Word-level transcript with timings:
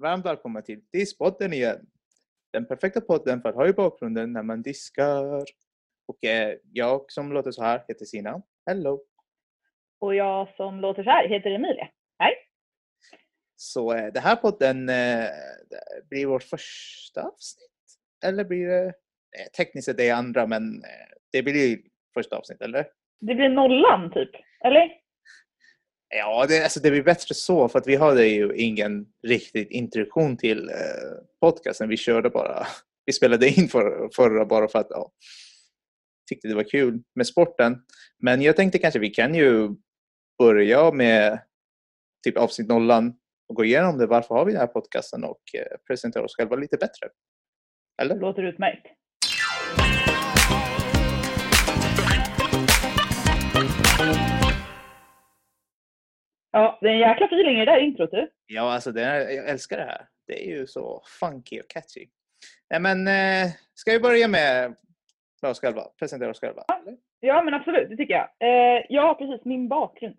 Varmt 0.00 0.26
välkomna 0.26 0.62
till 0.62 0.80
Disspodden 0.92 1.52
igen. 1.52 1.86
Den 2.52 2.66
perfekta 2.66 3.00
podden 3.00 3.42
för 3.42 3.48
att 3.48 3.54
ha 3.54 3.68
i 3.68 3.72
bakgrunden 3.72 4.32
när 4.32 4.42
man 4.42 4.62
diskar. 4.62 5.44
Och 6.06 6.24
eh, 6.24 6.56
jag 6.72 7.12
som 7.12 7.32
låter 7.32 7.50
så 7.50 7.62
här 7.62 7.84
heter 7.88 8.04
Sina. 8.04 8.42
Hello! 8.66 9.02
Och 9.98 10.14
jag 10.14 10.48
som 10.56 10.80
låter 10.80 11.02
så 11.02 11.10
här 11.10 11.28
heter 11.28 11.50
Emilia. 11.50 11.88
Hej! 12.18 12.34
Så 13.56 13.92
eh, 13.94 14.12
det 14.12 14.20
här 14.20 14.36
podden 14.36 14.88
eh, 14.88 15.28
blir 16.10 16.26
vårt 16.26 16.42
första 16.42 17.22
avsnitt. 17.22 17.70
Eller 18.24 18.44
blir 18.44 18.66
det... 18.66 18.86
Eh, 18.86 19.50
tekniskt 19.56 19.86
sett 19.86 19.96
det 19.96 20.10
andra 20.10 20.46
men 20.46 20.84
eh, 20.84 21.14
det 21.32 21.42
blir 21.42 21.78
första 22.14 22.36
avsnitt, 22.36 22.62
eller? 22.62 22.86
Det 23.20 23.34
blir 23.34 23.48
nollan 23.48 24.10
typ, 24.12 24.30
eller? 24.64 24.99
Ja, 26.10 26.46
det, 26.48 26.62
alltså 26.62 26.80
det 26.80 26.90
blir 26.90 27.02
bättre 27.02 27.34
så 27.34 27.68
för 27.68 27.78
att 27.78 27.86
vi 27.86 27.96
hade 27.96 28.26
ju 28.26 28.56
ingen 28.56 29.06
riktig 29.26 29.72
introduktion 29.72 30.36
till 30.36 30.68
eh, 30.68 30.74
podcasten. 31.40 31.88
Vi 31.88 31.96
körde 31.96 32.30
bara, 32.30 32.66
vi 33.06 33.12
spelade 33.12 33.48
in 33.48 33.68
för, 33.68 34.10
förra 34.16 34.46
bara 34.46 34.68
för 34.68 34.78
att 34.78 34.86
ja, 34.90 35.12
tyckte 36.28 36.48
det 36.48 36.54
var 36.54 36.70
kul 36.70 37.02
med 37.14 37.26
sporten. 37.26 37.82
Men 38.18 38.42
jag 38.42 38.56
tänkte 38.56 38.78
kanske 38.78 38.98
vi 38.98 39.10
kan 39.10 39.34
ju 39.34 39.68
börja 40.38 40.92
med 40.92 41.40
typ 42.24 42.36
avsnitt 42.36 42.68
nollan 42.68 43.14
och 43.48 43.56
gå 43.56 43.64
igenom 43.64 43.98
det. 43.98 44.06
Varför 44.06 44.34
har 44.34 44.44
vi 44.44 44.52
den 44.52 44.60
här 44.60 44.66
podcasten 44.66 45.24
och 45.24 45.42
eh, 45.54 45.76
presentera 45.86 46.24
oss 46.24 46.36
själva 46.36 46.56
lite 46.56 46.76
bättre. 46.76 47.08
Eller? 48.02 48.16
Låter 48.16 48.42
utmärkt. 48.42 48.86
Ja, 56.52 56.78
det 56.80 56.88
är 56.88 56.92
en 56.92 56.98
jäkla 56.98 57.26
feeling 57.26 57.56
i 57.56 57.64
det 57.64 57.72
där 57.72 57.78
introt 57.78 58.10
du. 58.10 58.30
Ja, 58.46 58.72
alltså 58.72 58.92
det 58.92 59.02
är, 59.02 59.30
jag 59.30 59.48
älskar 59.48 59.76
det 59.76 59.84
här. 59.84 60.06
Det 60.26 60.46
är 60.46 60.48
ju 60.48 60.66
så 60.66 61.02
funky 61.20 61.60
och 61.60 61.68
catchy. 61.68 62.06
Nej, 62.70 62.80
men 62.80 63.08
eh, 63.08 63.52
ska 63.74 63.92
vi 63.92 64.00
börja 64.00 64.28
med 64.28 64.74
oss 65.46 65.60
själva? 65.60 65.82
Presentera 65.98 66.30
oss 66.30 66.40
själva? 66.40 66.62
Ja, 67.20 67.42
men 67.42 67.54
absolut, 67.54 67.88
det 67.90 67.96
tycker 67.96 68.14
jag. 68.14 68.28
Eh, 68.38 68.84
ja, 68.88 69.14
precis, 69.18 69.44
min 69.44 69.68
bakgrund. 69.68 70.16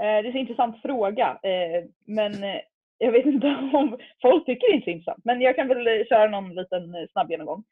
Eh, 0.00 0.04
det 0.04 0.06
är 0.06 0.24
en 0.24 0.32
så 0.32 0.38
intressant 0.38 0.82
fråga, 0.82 1.38
eh, 1.42 1.84
men 2.06 2.44
eh, 2.44 2.60
jag 2.98 3.12
vet 3.12 3.26
inte 3.26 3.46
om 3.72 3.98
folk 4.22 4.46
tycker 4.46 4.72
det 4.72 4.78
är 4.78 4.80
så 4.80 4.90
intressant. 4.90 5.24
Men 5.24 5.40
jag 5.40 5.56
kan 5.56 5.68
väl 5.68 5.86
eh, 5.86 6.06
köra 6.08 6.28
någon 6.28 6.54
liten 6.54 7.08
snabb 7.12 7.30
genomgång. 7.30 7.64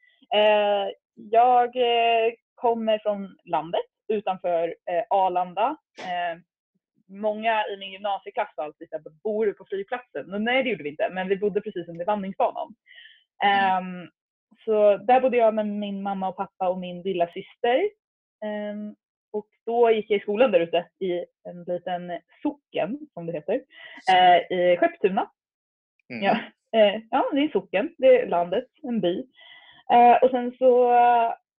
Jag 1.15 1.75
kommer 2.55 2.99
från 2.99 3.37
landet 3.45 3.81
utanför 4.07 4.75
Arlanda. 5.09 5.77
Många 7.11 7.67
i 7.67 7.77
min 7.77 7.91
gymnasieklass 7.91 8.49
har 8.57 8.63
alltid 8.63 8.89
sagt, 8.89 9.03
bor 9.23 9.45
du 9.45 9.53
på 9.53 9.65
flygplatsen? 9.65 10.33
Och 10.33 10.41
nej, 10.41 10.63
det 10.63 10.69
gjorde 10.69 10.83
vi 10.83 10.89
inte, 10.89 11.09
men 11.11 11.27
vi 11.27 11.37
bodde 11.37 11.61
precis 11.61 11.87
under 11.87 12.05
landningsbanan. 12.05 12.75
Ehm, 13.43 14.09
så 14.65 14.97
där 14.97 15.21
bodde 15.21 15.37
jag 15.37 15.53
med 15.53 15.67
min 15.67 16.01
mamma 16.01 16.29
och 16.29 16.35
pappa 16.35 16.69
och 16.69 16.79
min 16.79 17.01
lilla 17.01 17.27
syster. 17.27 17.89
Ehm, 18.45 18.95
och 19.31 19.47
då 19.65 19.91
gick 19.91 20.09
jag 20.09 20.17
i 20.17 20.21
skolan 20.21 20.51
där 20.51 20.59
ute 20.59 20.87
i 20.99 21.25
en 21.49 21.63
liten 21.63 22.19
socken, 22.41 22.99
som 23.13 23.25
det 23.25 23.33
heter, 23.33 23.61
eh, 24.13 24.57
i 24.57 24.77
Skepptuna. 24.77 25.31
Mm. 26.09 26.23
Ja, 26.23 26.37
eh, 26.79 27.01
ja, 27.11 27.29
det 27.33 27.39
är 27.39 27.43
en 27.43 27.51
socken, 27.51 27.95
det 27.97 28.21
är 28.21 28.27
landet, 28.27 28.67
en 28.83 29.01
by. 29.01 29.27
Eh, 29.93 30.15
och 30.21 30.29
sen 30.29 30.55
så 30.57 30.93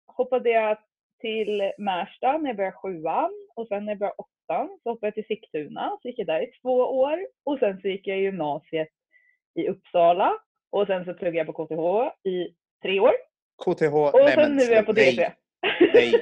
hoppade 0.08 0.50
jag 0.50 0.78
till 1.22 1.72
Märsta 1.78 2.38
när 2.38 2.50
jag 2.50 2.56
började 2.56 2.76
sjuan 2.76 3.32
och 3.56 3.68
sen 3.68 3.86
när 3.86 3.92
jag 3.92 4.00
började 4.00 4.16
åttan 4.52 4.80
så 4.84 4.90
hoppade 4.90 5.08
jag 5.08 5.14
till 5.14 5.26
Sigtuna, 5.26 5.98
så 6.02 6.08
gick 6.08 6.20
jag 6.20 6.28
där 6.28 6.42
i 6.42 6.52
två 6.62 6.78
år 6.78 7.28
och 7.46 7.60
sen 7.60 7.82
så 7.82 7.88
gick 7.88 8.08
jag 8.08 8.18
i 8.18 8.22
gymnasiet 8.22 8.90
i 9.56 9.68
Uppsala 9.68 10.34
och 10.72 10.88
sen 10.88 11.06
så 11.06 11.14
pluggade 11.14 11.38
jag 11.38 11.56
på 11.56 11.66
KTH 11.66 12.28
i 12.30 12.56
tre 12.82 13.00
år 13.00 13.14
KTH. 13.64 13.94
och 13.94 14.12
nej, 14.14 14.34
sen 14.34 14.42
men 14.42 14.56
nu 14.56 14.64
är 14.64 14.76
jag 14.76 14.86
på 14.86 14.94
nej, 14.94 15.16
DV. 15.16 15.22
Nej. 15.94 16.14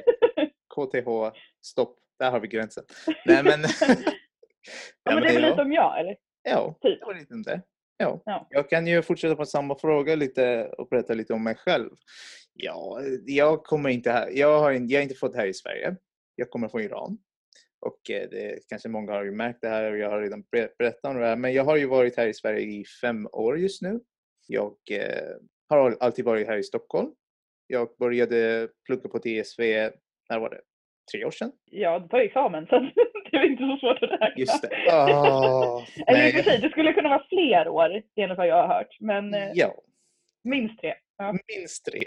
KTH. 0.74 1.36
Stopp. 1.64 1.96
Där 2.18 2.30
har 2.30 2.40
vi 2.40 2.48
gränsen. 2.48 2.84
Nej, 3.26 3.42
men... 3.44 3.60
ja, 5.04 5.14
men 5.14 5.22
det 5.22 5.28
är 5.28 5.34
väl 5.34 5.42
lite 5.42 5.62
om 5.62 5.72
jag, 5.72 6.00
eller? 6.00 6.16
Ja, 6.42 6.74
Typ. 6.82 6.98
lite 7.18 7.34
om 7.34 7.42
det. 7.42 7.62
Ja. 7.96 8.22
Ja. 8.24 8.46
Jag 8.50 8.70
kan 8.70 8.86
ju 8.86 9.02
fortsätta 9.02 9.36
på 9.36 9.44
samma 9.44 9.78
fråga 9.78 10.16
lite 10.16 10.66
och 10.78 10.88
berätta 10.88 11.14
lite 11.14 11.32
om 11.32 11.44
mig 11.44 11.54
själv. 11.54 11.90
Ja, 12.52 13.00
jag 13.26 13.64
kommer 13.64 13.88
inte 13.88 14.10
här. 14.10 14.30
Jag 14.30 14.60
har, 14.60 14.72
jag 14.72 14.92
är 14.92 15.02
inte 15.02 15.14
född 15.14 15.36
här 15.36 15.46
i 15.46 15.54
Sverige. 15.54 15.96
Jag 16.34 16.50
kommer 16.50 16.68
från 16.68 16.80
Iran. 16.80 17.18
Och 17.80 18.10
eh, 18.10 18.28
det 18.30 18.58
kanske 18.68 18.88
många 18.88 19.12
har 19.12 19.24
ju 19.24 19.32
märkt 19.32 19.58
det 19.62 19.68
här 19.68 19.92
och 19.92 19.98
jag 19.98 20.10
har 20.10 20.20
redan 20.22 20.42
ber- 20.42 20.70
berättat 20.78 21.04
om 21.14 21.20
det 21.20 21.26
här. 21.26 21.36
Men 21.36 21.52
jag 21.52 21.64
har 21.64 21.76
ju 21.76 21.86
varit 21.86 22.16
här 22.16 22.26
i 22.26 22.34
Sverige 22.34 22.60
i 22.60 22.84
fem 23.00 23.26
år 23.32 23.58
just 23.58 23.82
nu. 23.82 24.00
Jag 24.46 24.74
eh, 24.90 25.28
har 25.68 25.96
alltid 26.00 26.24
varit 26.24 26.46
här 26.46 26.56
i 26.56 26.62
Stockholm. 26.62 27.10
Jag 27.66 27.88
började 27.98 28.68
plugga 28.86 29.08
på 29.08 29.18
TSV, 29.18 29.90
när 30.30 30.38
var 30.38 30.50
det? 30.50 30.60
Tre 31.12 31.24
år 31.24 31.30
sedan? 31.30 31.52
Ja, 31.70 31.98
du 31.98 32.08
tar 32.08 32.18
examen 32.18 32.66
så 32.66 32.78
det 33.30 33.36
är 33.36 33.44
inte 33.50 33.62
så 33.62 33.76
svårt 33.80 34.02
att 34.02 34.10
räkna. 34.10 34.32
Just 34.36 34.62
det. 34.62 34.68
Ah, 34.92 35.86
Eller 36.06 36.18
i 36.26 36.30
och 36.30 36.34
nej. 36.34 36.42
för 36.42 36.42
sig, 36.50 36.60
det 36.60 36.70
skulle 36.70 36.92
kunna 36.92 37.08
vara 37.08 37.24
fler 37.28 37.68
år 37.68 38.02
enligt 38.16 38.38
vad 38.38 38.46
jag 38.46 38.66
har 38.66 38.74
hört. 38.74 38.96
Men 39.00 39.34
eh, 39.34 39.50
Ja, 39.54 39.74
minst 40.44 40.80
tre. 40.80 40.94
Ja. 41.16 41.34
minst 41.56 41.84
tre. 41.84 42.00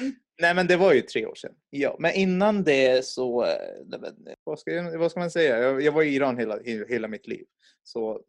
Mm. 0.00 0.12
Nej 0.40 0.54
men 0.54 0.66
det 0.66 0.76
var 0.76 0.92
ju 0.94 1.00
tre 1.00 1.26
år 1.26 1.34
sedan. 1.34 1.54
Ja, 1.70 1.96
men 1.98 2.14
innan 2.14 2.64
det 2.64 3.04
så, 3.04 3.44
eh, 3.44 4.30
vad, 4.44 4.58
ska, 4.58 4.70
jag- 4.72 4.98
vad 4.98 5.10
ska 5.10 5.20
man 5.20 5.30
säga? 5.30 5.58
Jag, 5.58 5.82
jag 5.82 5.92
var 5.92 6.02
i 6.02 6.14
Iran 6.14 6.38
hela, 6.38 6.56
he- 6.58 6.88
hela 6.88 7.08
mitt 7.08 7.26
liv. 7.26 7.44
Så 7.82 8.22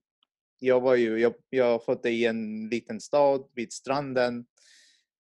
jag 0.60 0.82
var 0.82 0.96
ju, 0.96 1.18
jag, 1.20 1.34
jag 1.50 1.84
födde 1.86 2.10
i 2.10 2.26
en 2.26 2.70
liten 2.70 3.00
stad 3.00 3.50
vid 3.56 3.74
stranden. 3.74 4.46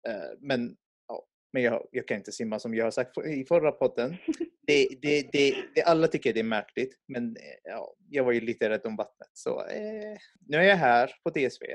Eh, 0.08 0.38
men 0.40 0.76
ja, 1.08 1.26
men 1.54 1.64
jag, 1.64 1.88
jag 1.92 2.08
kan 2.08 2.18
inte 2.18 2.32
simma 2.32 2.60
som 2.60 2.76
jag 2.76 2.84
har 2.86 2.92
sagt 2.92 3.18
i 3.18 3.46
förra 3.46 3.72
podden. 3.72 4.16
Det, 4.68 4.88
det, 5.02 5.30
det, 5.32 5.56
det, 5.76 5.82
alla 5.84 6.08
tycker 6.08 6.34
det 6.34 6.40
är 6.40 6.44
märkligt, 6.44 6.96
men 7.08 7.36
eh, 7.38 7.42
ja, 7.64 7.94
jag 8.10 8.24
var 8.24 8.32
ju 8.32 8.42
lite 8.42 8.70
rädd 8.70 8.82
om 8.86 8.96
vattnet. 8.96 9.30
Så 9.34 9.60
eh, 9.60 10.18
nu 10.48 10.58
är 10.58 10.62
jag 10.64 10.76
här 10.76 11.12
på 11.24 11.30
DSV. 11.30 11.66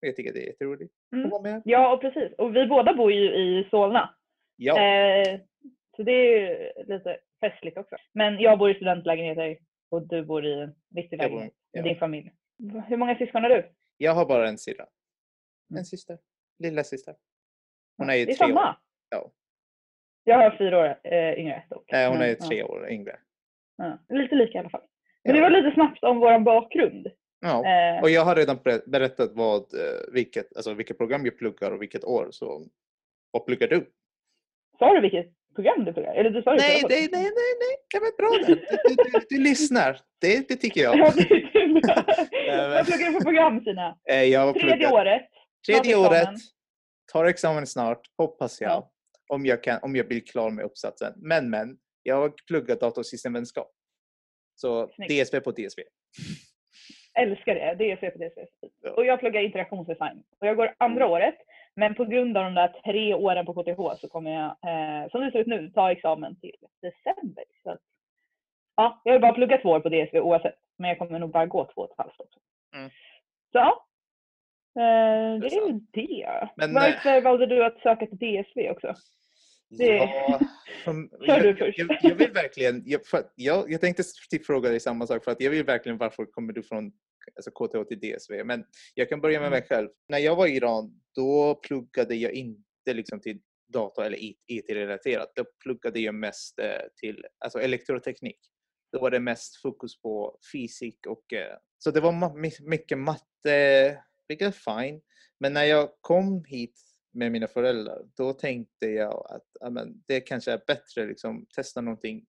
Jag 0.00 0.16
tycker 0.16 0.32
det 0.32 0.42
är 0.42 0.46
jätteroligt 0.46 0.92
att 1.12 1.16
Mm. 1.18 1.30
vara 1.30 1.42
med. 1.42 1.62
ja, 1.64 1.94
och 1.94 2.00
precis. 2.00 2.32
Och 2.38 2.56
vi 2.56 2.66
båda 2.66 2.94
bor 2.94 3.12
ju 3.12 3.24
i 3.24 3.68
Solna. 3.70 4.14
Ja. 4.60 4.80
Eh, 4.82 5.40
så 5.96 6.02
det 6.02 6.12
är 6.12 6.40
ju 6.40 6.72
lite 6.86 7.18
festligt 7.40 7.78
också. 7.78 7.96
Men 8.12 8.38
jag 8.40 8.58
bor 8.58 8.70
i 8.70 8.74
studentlägenheter 8.74 9.58
och 9.90 10.08
du 10.08 10.24
bor 10.24 10.46
i 10.46 10.52
en 10.62 10.74
riktig 10.96 11.16
lägenhet 11.18 11.52
ja. 11.72 11.80
med 11.82 11.90
din 11.90 11.98
familj. 11.98 12.32
Hur 12.88 12.96
många 12.96 13.18
syskon 13.18 13.42
har 13.42 13.50
du? 13.50 13.72
Jag 13.96 14.12
har 14.12 14.26
bara 14.26 14.48
en 14.48 14.58
syrra. 14.58 14.86
Mm. 15.70 15.78
En 15.78 15.84
syster. 15.84 16.18
Lilla 16.58 16.84
syster. 16.84 17.14
Hon 17.96 18.08
Ja, 18.08 18.14
är 18.14 18.18
ju 18.18 18.24
det 18.24 18.32
är 18.32 18.36
tre 18.36 18.46
samma. 18.46 18.68
år. 18.70 18.76
Ja. 19.10 19.30
Jag 20.24 20.36
har 20.38 20.56
fyra 20.58 20.78
år 20.78 20.98
eh, 21.12 21.32
yngre 21.40 21.62
dock. 21.70 21.84
Nej, 21.92 22.08
hon 22.08 22.20
är 22.20 22.26
ja, 22.28 22.34
tre 22.48 22.62
år 22.62 22.88
yngre. 22.90 23.16
Ja, 23.76 23.98
lite 24.08 24.34
lika 24.34 24.52
i 24.52 24.60
alla 24.60 24.70
fall. 24.70 24.84
Men 25.24 25.34
Ja. 25.36 25.42
det 25.42 25.50
var 25.50 25.62
lite 25.62 25.74
snabbt 25.74 26.04
om 26.04 26.18
vår 26.20 26.38
bakgrund. 26.38 27.06
Ja. 27.40 27.64
Eh, 27.66 28.02
Och 28.02 28.10
jag 28.10 28.24
har 28.24 28.36
redan 28.36 28.56
ber- 28.56 28.90
berättat 28.90 29.30
vad, 29.34 29.60
eh, 29.74 30.12
vilket, 30.12 30.56
alltså 30.56 30.74
vilket 30.74 30.98
program 30.98 31.24
jag 31.24 31.38
pluggar 31.38 31.70
och 31.70 31.82
vilket 31.82 32.04
år. 32.04 32.28
Så 32.30 32.64
vad 33.30 33.46
pluggar 33.46 33.68
du? 33.68 33.90
Sa 34.78 34.94
du 34.94 35.00
vilket 35.00 35.26
program 35.54 35.84
du 35.84 35.92
pluggar? 35.92 36.14
Eller 36.14 36.30
du 36.30 36.42
sa 36.42 36.54
Nej, 36.54 36.80
förra 36.80 36.88
nej, 36.88 37.08
nej, 37.12 37.22
nej, 37.22 37.50
nej. 37.64 37.76
Det 37.92 37.98
var 37.98 38.16
bra. 38.16 38.46
Du, 38.46 38.54
du, 38.94 39.26
du, 39.28 39.42
lyssnar. 39.42 40.00
Det, 40.20 40.48
det 40.48 40.56
tycker 40.56 40.80
jag. 40.80 40.98
Ja, 40.98 41.12
det 41.16 41.28
Vad 42.74 42.86
pluggar 42.86 43.06
du 43.06 43.12
för 43.12 43.20
program 43.20 43.60
Sina? 43.64 43.98
Eh, 44.10 44.22
Jag 44.24 44.54
Tredje 44.54 44.76
pluggat- 44.76 44.92
året. 44.92 45.22
Tredje 45.66 45.96
året. 45.96 46.28
Tar 47.12 47.24
examen 47.24 47.66
snart, 47.66 48.00
hoppas 48.18 48.60
jag. 48.60 48.70
Ja. 48.70 48.90
Om, 49.28 49.46
jag 49.46 49.62
kan, 49.62 49.78
om 49.82 49.96
jag 49.96 50.08
blir 50.08 50.20
klar 50.20 50.50
med 50.50 50.64
uppsatsen. 50.64 51.12
Men, 51.16 51.50
men. 51.50 51.76
Jag 52.02 52.16
har 52.16 52.32
pluggat 52.46 52.80
datorsystemvetenskap. 52.80 53.70
Så 54.54 54.88
Snyggt. 54.94 55.26
DSV 55.26 55.40
på 55.40 55.50
DSV. 55.50 55.80
Älskar 57.18 57.54
det. 57.54 57.74
Det 57.78 58.00
så 58.00 58.10
på 58.10 58.18
det. 58.18 58.32
Ja. 58.82 58.90
Och 58.92 59.04
jag 59.06 59.20
pluggar 59.20 59.40
interaktionsdesign. 59.40 60.22
Och 60.40 60.46
jag 60.46 60.56
går 60.56 60.74
andra 60.78 61.04
Mm. 61.04 61.12
året. 61.12 61.34
Men 61.74 61.94
på 61.94 62.04
grund 62.04 62.36
av 62.36 62.44
de 62.44 62.54
där 62.54 62.80
tre 62.84 63.14
åren 63.14 63.46
på 63.46 63.54
KTH 63.54 64.00
så 64.00 64.08
kommer 64.08 64.30
jag, 64.30 64.44
eh, 64.44 65.10
som 65.10 65.20
det 65.20 65.30
ser 65.32 65.38
ut 65.38 65.46
nu, 65.46 65.70
ta 65.70 65.92
examen 65.92 66.40
till 66.40 66.56
december. 66.82 67.44
Så 67.62 67.70
att, 67.70 67.80
ja, 68.76 69.00
jag 69.04 69.12
har 69.12 69.20
bara 69.20 69.32
pluggat 69.32 69.62
två 69.62 69.68
år 69.68 69.80
på 69.80 69.88
DSV 69.88 70.20
oavsett. 70.20 70.54
Men 70.76 70.88
jag 70.88 70.98
kommer 70.98 71.18
nog 71.18 71.30
bara 71.30 71.46
gå 71.46 71.64
två 71.64 71.80
och 71.80 71.90
ett 71.90 71.98
halvt 71.98 72.20
också. 72.20 72.40
Mm. 72.76 72.90
Så 73.52 73.58
ja. 73.58 73.84
Eh, 74.78 75.40
det 75.40 75.46
är 75.46 75.68
ju 75.68 75.80
det. 75.90 76.48
Men, 76.56 76.74
Varför 76.74 77.20
valde 77.20 77.46
du 77.46 77.64
att 77.64 77.80
söka 77.80 78.06
till 78.06 78.18
DSV 78.18 78.70
också? 78.70 78.94
Det- 79.70 79.86
Ja, 79.96 80.40
som, 80.84 81.10
Kör 81.26 81.72
jag, 82.02 82.14
vill 82.14 82.32
verkligen, 82.32 82.82
jag, 82.86 83.00
jag, 83.34 83.72
jag 83.72 83.80
tänkte 83.80 84.02
typ 84.30 84.46
fråga 84.46 84.70
dig 84.70 84.80
samma 84.80 85.06
sak 85.06 85.24
för 85.24 85.30
att 85.30 85.40
jag 85.40 85.50
vill 85.50 85.64
verkligen 85.64 85.98
varför 85.98 86.24
kommer 86.24 86.52
du 86.52 86.62
från 86.62 86.92
alltså 87.36 87.50
KTH 87.50 87.88
till 87.88 88.00
DSV? 88.00 88.44
Men 88.44 88.64
jag 88.94 89.08
kan 89.08 89.20
börja 89.20 89.40
med 89.40 89.50
mig 89.50 89.62
själv. 89.62 89.88
När 90.08 90.18
jag 90.18 90.36
var 90.36 90.46
i 90.46 90.56
Iran 90.56 91.00
då 91.14 91.54
pluggade 91.54 92.14
jag 92.14 92.32
inte 92.32 92.92
liksom 92.92 93.20
till 93.20 93.40
data 93.72 94.06
eller 94.06 94.18
IT-relaterat. 94.20 95.32
Då 95.34 95.44
pluggade 95.62 96.00
jag 96.00 96.14
mest 96.14 96.58
eh, 96.58 96.66
till 96.96 97.24
alltså 97.38 97.58
elektroteknik. 97.60 98.38
Då 98.92 99.00
var 99.00 99.10
det 99.10 99.20
mest 99.20 99.56
fokus 99.62 100.00
på 100.00 100.38
fysik 100.52 101.06
och 101.06 101.32
eh, 101.32 101.56
så 101.78 101.90
det 101.90 102.00
var 102.00 102.36
mycket 102.68 102.98
matte, 102.98 104.02
vilket 104.28 104.48
är 104.48 104.80
fine. 104.82 105.00
Men 105.40 105.52
när 105.52 105.64
jag 105.64 105.88
kom 106.00 106.44
hit 106.44 106.80
med 107.18 107.32
mina 107.32 107.46
föräldrar, 107.46 108.02
då 108.16 108.32
tänkte 108.32 108.86
jag 108.86 109.26
att 109.30 109.46
amen, 109.60 110.02
det 110.06 110.20
kanske 110.20 110.52
är 110.52 110.62
bättre 110.66 111.06
liksom 111.06 111.46
testa 111.54 111.80
någonting 111.80 112.26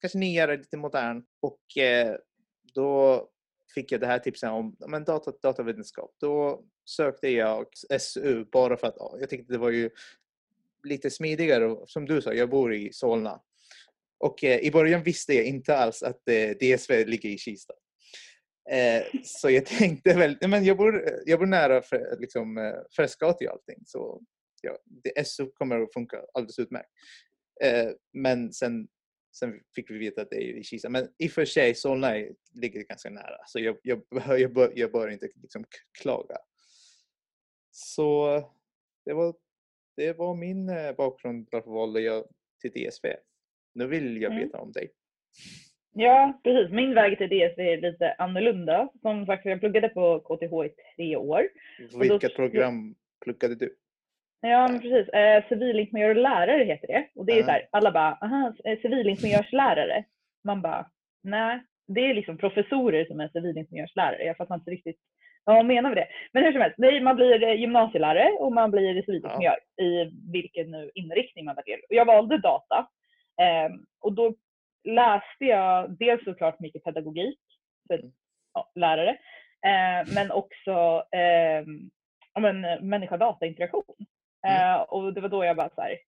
kanske 0.00 0.18
nyare, 0.18 0.56
lite 0.56 0.76
modern. 0.76 1.24
Och 1.40 1.78
eh, 1.78 2.16
då 2.74 3.28
fick 3.74 3.92
jag 3.92 4.00
det 4.00 4.06
här 4.06 4.18
tipset 4.18 4.50
om 4.50 4.76
men 4.88 5.04
data, 5.04 5.32
datavetenskap. 5.42 6.16
Då 6.20 6.64
sökte 6.84 7.28
jag 7.28 7.66
SU 8.00 8.44
bara 8.44 8.76
för 8.76 8.86
att 8.86 8.96
ja, 8.98 9.16
jag 9.20 9.30
tyckte 9.30 9.52
det 9.52 9.58
var 9.58 9.70
ju 9.70 9.90
lite 10.82 11.10
smidigare. 11.10 11.76
Som 11.86 12.06
du 12.06 12.22
sa, 12.22 12.32
jag 12.32 12.50
bor 12.50 12.74
i 12.74 12.92
Solna. 12.92 13.40
Och 14.18 14.44
eh, 14.44 14.58
i 14.58 14.70
början 14.70 15.02
visste 15.02 15.34
jag 15.34 15.44
inte 15.44 15.76
alls 15.76 16.02
att 16.02 16.28
eh, 16.28 16.50
DSV 16.50 17.04
ligger 17.04 17.28
i 17.28 17.38
Kista. 17.38 17.74
Eh, 18.70 19.20
så 19.24 19.50
jag 19.50 19.66
tänkte 19.78 20.14
väl, 20.14 20.38
men 20.48 20.64
jag 20.64 20.76
bor, 20.76 21.04
jag 21.26 21.38
bor 21.38 21.46
nära 21.46 21.82
för, 21.82 22.16
liksom, 22.18 22.58
eh, 22.58 22.74
Frescati 22.96 23.46
och 23.46 23.50
allting. 23.52 23.82
Så 23.86 24.22
ja, 24.62 24.78
det, 24.86 25.26
SO 25.26 25.50
kommer 25.54 25.80
att 25.80 25.92
funka 25.92 26.24
alldeles 26.34 26.58
utmärkt. 26.58 26.90
Eh, 27.62 27.90
men 28.12 28.52
sen, 28.52 28.88
sen 29.36 29.60
fick 29.74 29.90
vi 29.90 29.98
veta 29.98 30.22
att 30.22 30.30
det 30.30 30.36
är 30.36 30.56
i 30.56 30.62
Kista. 30.62 30.88
Men 30.88 31.08
i 31.18 31.26
och 31.28 31.32
för 31.32 31.44
sig, 31.44 31.74
Solna 31.74 32.12
ligger 32.54 32.82
ganska 32.82 33.10
nära. 33.10 33.36
Så 33.46 33.60
jag, 33.60 33.76
jag, 33.82 34.02
jag, 34.40 34.52
bör, 34.52 34.72
jag 34.76 34.92
bör 34.92 35.08
inte 35.08 35.28
liksom 35.42 35.64
klaga. 36.02 36.36
Så 37.70 38.36
det 39.04 39.12
var, 39.12 39.34
det 39.96 40.12
var 40.12 40.34
min 40.34 40.68
eh, 40.68 40.92
bakgrund 40.92 41.48
varför 41.52 41.70
valde 41.70 42.00
jag 42.00 42.26
till 42.60 42.70
DSV. 42.70 43.06
Nu 43.74 43.86
vill 43.86 44.22
jag 44.22 44.32
Mm. 44.32 44.44
veta 44.44 44.58
om 44.58 44.72
dig. 44.72 44.92
Ja, 45.96 46.40
precis. 46.44 46.72
Min 46.72 46.94
väg 46.94 47.18
till 47.18 47.28
DSV 47.28 47.62
är 47.72 47.80
lite 47.80 48.14
annorlunda. 48.18 48.88
Som 49.02 49.26
sagt, 49.26 49.44
jag 49.46 49.60
pluggade 49.60 49.88
på 49.88 50.18
KTH 50.20 50.64
i 50.66 50.70
tre 50.96 51.16
år. 51.16 51.48
då- 51.92 51.98
Vilket 51.98 52.36
program 52.36 52.94
pluggade 53.24 53.54
du? 53.54 53.74
Ja, 54.40 54.68
men 54.68 54.80
precis. 54.80 55.08
Eh, 55.08 55.44
civilingenjör 55.48 56.08
och 56.10 56.16
lärare 56.16 56.64
heter 56.64 56.86
det. 56.86 57.06
Och 57.14 57.26
det 57.26 57.32
är 57.32 57.38
Ja. 57.38 57.44
så 57.44 57.50
här, 57.50 57.68
alla 57.70 57.92
bara, 57.92 58.12
aha, 58.22 58.52
eh, 58.64 58.78
civilingenjörslärare. 58.78 60.04
Man 60.44 60.62
bara, 60.62 60.86
nej, 61.22 61.60
det 61.88 62.00
är 62.00 62.14
liksom 62.14 62.38
professorer 62.38 63.04
som 63.04 63.20
är 63.20 63.28
civilingenjörslärare. 63.28 64.24
Jag 64.24 64.36
fattar 64.36 64.54
inte 64.54 64.70
riktigt 64.70 64.96
vad 65.44 65.56
man 65.56 65.66
menar 65.66 65.90
med 65.90 65.96
det. 65.96 66.06
Men 66.32 66.44
hur 66.44 66.52
som 66.52 66.60
helst, 66.60 66.78
nej, 66.78 67.00
man 67.00 67.16
blir 67.16 67.42
eh, 67.42 67.60
gymnasielärare 67.60 68.30
och 68.32 68.52
man 68.52 68.70
blir 68.70 69.02
civilingenjör 69.02 69.56
i 69.82 70.10
vilken 70.32 70.70
nu 70.70 70.90
inriktning 70.94 71.44
man 71.44 71.54
väljer. 71.54 71.78
Och 71.88 71.94
jag 71.94 72.04
valde 72.04 72.38
data. 72.38 72.88
Eh, 73.40 73.72
och 74.00 74.12
då 74.12 74.34
läste 74.84 75.44
jag 75.44 75.98
dels 75.98 76.24
såklart 76.24 76.60
mycket 76.60 76.84
pedagogik 76.84 77.38
för 77.88 77.98
Mm. 77.98 78.12
ja, 78.54 78.72
lärare, 78.74 79.10
eh, 79.66 80.14
men 80.14 80.30
också 80.30 81.04
eh, 81.12 81.64
ja, 82.34 82.40
men, 82.40 82.60
människa-data-interaktion. 82.88 83.96
Mm. 84.46 84.72
Eh, 84.74 84.80
och 84.80 85.14
det 85.14 85.20
var 85.20 85.28
då 85.28 85.44
jag 85.44 85.56
bara 85.56 85.70
så 85.74 85.80
här, 85.80 85.98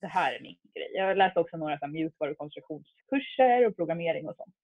det 0.00 0.06
här 0.06 0.32
är 0.34 0.40
min 0.40 0.56
grej. 0.74 0.90
Jag 0.94 1.16
läste 1.16 1.40
också 1.40 1.56
några 1.56 1.78
så 1.78 1.84
här, 1.84 1.92
mjukvarukonstruktionskurser 1.92 3.66
och 3.66 3.76
programmering 3.76 4.28
och 4.28 4.36
sånt. 4.36 4.54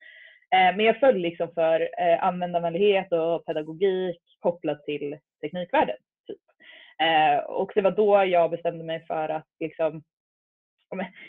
Eh, 0.54 0.76
men 0.76 0.80
jag 0.80 1.00
föll 1.00 1.16
liksom 1.18 1.48
för 1.54 1.80
eh, 2.00 2.24
användarvänlighet 2.24 3.12
och 3.12 3.46
pedagogik 3.46 4.22
kopplat 4.40 4.84
till 4.84 5.18
teknikvärlden. 5.40 5.96
Typ. 6.26 6.40
Eh, 7.02 7.38
och 7.44 7.72
det 7.74 7.80
var 7.82 7.90
då 7.90 8.24
jag 8.24 8.50
bestämde 8.50 8.84
mig 8.84 9.06
för 9.06 9.28
att 9.28 9.46
liksom, 9.60 10.02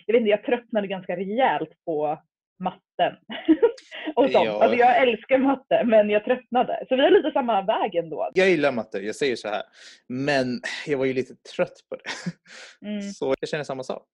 jag 0.05 0.13
vet 0.13 0.19
inte, 0.19 0.29
jag 0.29 0.43
tröttnade 0.43 0.87
ganska 0.87 1.15
rejält 1.15 1.85
på 1.85 2.21
matten. 2.59 3.13
och 4.15 4.31
sånt. 4.31 4.45
Ja. 4.45 4.63
Alltså 4.63 4.77
jag 4.77 5.01
älskar 5.01 5.37
matte 5.37 5.83
men 5.85 6.09
jag 6.09 6.25
tröttnade. 6.25 6.85
Så 6.89 6.95
vi 6.95 7.01
har 7.01 7.11
lite 7.11 7.31
samma 7.31 7.61
väg 7.61 7.95
ändå. 7.95 8.29
Jag 8.33 8.49
gillar 8.49 8.71
matte, 8.71 8.99
jag 8.99 9.15
säger 9.15 9.35
så 9.35 9.47
här. 9.47 9.63
Men 10.07 10.61
jag 10.87 10.97
var 10.97 11.05
ju 11.05 11.13
lite 11.13 11.35
trött 11.55 11.77
på 11.89 11.95
det. 11.95 12.09
Mm. 12.87 13.01
Så 13.01 13.35
jag 13.39 13.49
känner 13.49 13.63
samma 13.63 13.83
sak. 13.83 14.05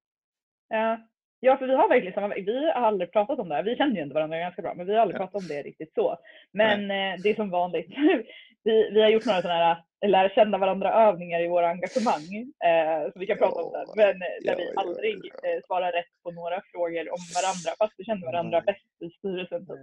Ja. 0.69 0.99
Ja, 1.39 1.57
för 1.57 1.67
vi 1.67 1.75
har 1.75 1.89
verkligen 1.89 2.13
samma. 2.13 2.35
Vi 2.35 2.65
har 2.65 2.71
aldrig 2.71 3.11
pratat 3.11 3.39
om 3.39 3.49
det 3.49 3.55
här. 3.55 3.63
Vi 3.63 3.75
känner 3.75 3.95
ju 3.95 4.03
inte 4.03 4.13
varandra 4.13 4.39
ganska 4.39 4.61
bra, 4.61 4.73
men 4.73 4.85
vi 4.85 4.93
har 4.93 5.01
aldrig 5.01 5.17
pratat 5.17 5.41
om 5.41 5.47
det 5.47 5.61
riktigt 5.61 5.93
så. 5.93 6.17
Men 6.51 6.91
eh, 6.91 7.21
det 7.23 7.29
är 7.29 7.35
som 7.35 7.49
vanligt. 7.49 7.87
vi, 8.63 8.89
vi 8.91 9.01
har 9.01 9.09
gjort 9.09 9.25
några 9.25 9.41
sådana 9.41 9.59
här 9.59 9.77
eh, 10.03 10.09
lära 10.09 10.29
känna 10.29 10.57
varandra-övningar 10.57 11.39
i 11.39 11.47
våra 11.47 11.69
engagemang. 11.69 12.27
Eh, 12.69 13.11
så 13.13 13.19
vi 13.19 13.27
kan 13.27 13.37
prata 13.37 13.61
om 13.61 13.71
Ja, 13.73 13.79
det. 13.79 13.93
Men 13.95 14.15
eh, 14.27 14.35
där 14.45 14.51
ja, 14.51 14.55
vi 14.57 14.71
ja, 14.75 14.81
aldrig 14.81 15.15
eh, 15.15 15.59
svarar 15.67 15.91
rätt 15.91 16.13
på 16.23 16.31
några 16.31 16.61
frågor 16.71 17.05
om 17.15 17.23
varandra, 17.37 17.69
fast 17.79 17.93
vi 17.97 18.05
känner 18.05 18.25
varandra 18.31 18.57
Nej. 18.57 18.65
bäst 18.65 19.01
i 19.05 19.17
styrelsen. 19.17 19.61
Typ. 19.67 19.79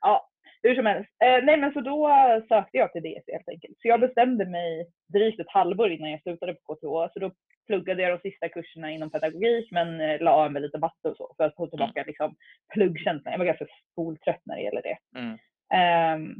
Ja, 0.00 0.28
hur 0.68 0.74
som 0.74 0.86
helst. 0.86 1.10
Eh, 1.24 1.44
nej, 1.44 1.56
men 1.56 1.72
så 1.72 1.80
då 1.80 2.10
sökte 2.48 2.78
jag 2.78 2.92
till 2.92 3.02
DS 3.02 3.32
helt 3.32 3.48
enkelt. 3.48 3.78
Så 3.80 3.88
jag 3.88 4.00
bestämde 4.00 4.46
mig 4.46 4.86
drygt 5.12 5.40
ett 5.40 5.50
halvår 5.50 5.90
innan 5.90 6.10
jag 6.10 6.22
slutade 6.22 6.54
på 6.54 6.74
KTH. 6.74 7.12
Så 7.12 7.18
då 7.20 7.30
pluggade 7.66 8.02
jag 8.02 8.18
de 8.18 8.30
sista 8.30 8.48
kurserna 8.48 8.90
inom 8.90 9.10
pedagogik 9.10 9.70
men 9.70 10.00
eh, 10.00 10.20
la 10.20 10.30
av 10.30 10.52
med 10.52 10.62
lite 10.62 10.78
matte 10.78 11.08
och 11.08 11.16
så 11.16 11.34
för 11.36 11.44
att 11.44 11.56
få 11.56 11.66
tillbaka 11.66 12.04
liksom, 12.06 12.36
pluggkänslan. 12.74 13.32
Jag 13.32 13.38
var 13.38 13.44
ganska 13.44 13.66
skoltrött 13.92 14.42
när 14.44 14.56
det 14.56 14.62
gäller 14.62 14.82
det. 14.82 15.18
Mm. 15.18 15.38
Ehm, 15.74 16.34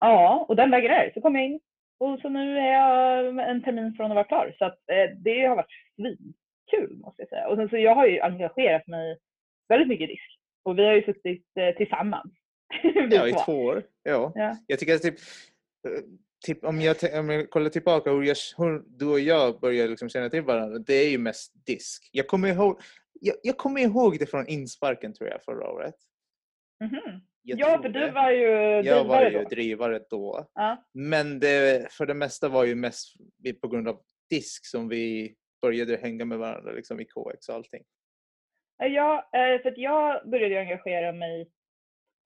ja, 0.00 0.46
och 0.48 0.56
den 0.56 0.70
vägen 0.70 0.90
är. 0.90 1.10
Så 1.14 1.20
kom 1.20 1.34
jag 1.34 1.44
in 1.44 1.60
och 2.00 2.20
så 2.20 2.28
nu 2.28 2.58
är 2.58 2.72
jag 2.72 3.50
en 3.50 3.62
termin 3.62 3.94
från 3.94 4.10
att 4.10 4.14
vara 4.14 4.24
klar. 4.24 4.54
Så 4.58 4.64
att, 4.64 4.78
eh, 4.92 5.16
det 5.16 5.44
har 5.44 5.56
varit 5.56 5.72
svinkul 5.96 6.96
måste 6.96 7.22
jag 7.22 7.28
säga. 7.28 7.48
Och 7.48 7.56
sen 7.56 7.68
så 7.68 7.76
jag 7.76 7.94
har 7.94 8.06
ju 8.06 8.20
engagerat 8.20 8.86
mig 8.86 9.18
väldigt 9.68 9.88
mycket 9.88 10.10
i 10.10 10.12
disk. 10.12 10.38
Och 10.62 10.78
vi 10.78 10.86
har 10.86 10.94
ju 10.94 11.02
suttit 11.02 11.46
eh, 11.56 11.76
tillsammans. 11.76 12.32
Ja, 13.10 13.28
i 13.28 13.32
två. 13.32 13.52
år. 13.62 13.82
Ja. 14.02 14.32
Ja. 14.34 14.56
Jag 14.66 14.78
tycker 14.78 14.94
att 14.94 15.02
typ, 15.02 15.18
eh, 15.88 16.02
typ 16.46 16.64
om, 16.64 16.80
jag, 16.80 16.96
om 17.18 17.30
jag 17.30 17.50
kollar 17.50 17.70
tillbaka 17.70 18.10
hur, 18.10 18.22
jag, 18.22 18.36
hur 18.56 18.82
du 18.86 19.06
och 19.06 19.20
jag 19.20 19.60
började 19.60 19.88
liksom 19.88 20.08
känna 20.08 20.28
till 20.28 20.42
varandra, 20.42 20.78
det 20.78 20.94
är 20.94 21.10
ju 21.10 21.18
mest 21.18 21.52
disk. 21.66 22.08
Jag 22.12 22.26
kommer 22.26 22.48
ihåg, 22.48 22.80
jag, 23.20 23.36
jag 23.42 23.56
kommer 23.56 23.80
ihåg 23.80 24.18
det 24.18 24.26
från 24.26 24.46
insparken 24.48 25.14
tror 25.14 25.30
jag 25.30 25.42
förra 25.42 25.70
året. 25.70 25.94
Mhm. 26.84 27.20
Jag 27.42 27.58
Ja, 27.58 27.82
för 27.82 27.88
du 27.88 28.10
var 28.10 28.30
ju 28.30 28.46
Jag 28.88 29.04
var 29.04 29.16
drivare 29.20 29.30
ju 29.30 29.42
då. 29.42 29.48
drivare 29.48 30.00
då. 30.10 30.46
Ja. 30.54 30.84
Men 30.94 31.38
det, 31.40 31.86
för 31.92 32.06
det 32.06 32.14
mesta 32.14 32.48
var 32.48 32.64
ju 32.64 32.74
mest 32.74 33.16
på 33.60 33.68
grund 33.68 33.88
av 33.88 34.00
disk 34.30 34.66
som 34.66 34.88
vi 34.88 35.34
började 35.62 35.96
hänga 35.96 36.24
med 36.24 36.38
varandra 36.38 36.72
liksom 36.72 37.00
i 37.00 37.04
KX 37.04 37.48
och 37.48 37.54
allting. 37.54 37.82
Ja, 38.78 39.30
eh, 39.32 39.62
för 39.62 39.74
jag 39.76 40.30
började 40.30 40.60
engagera 40.60 41.12
mig 41.12 41.50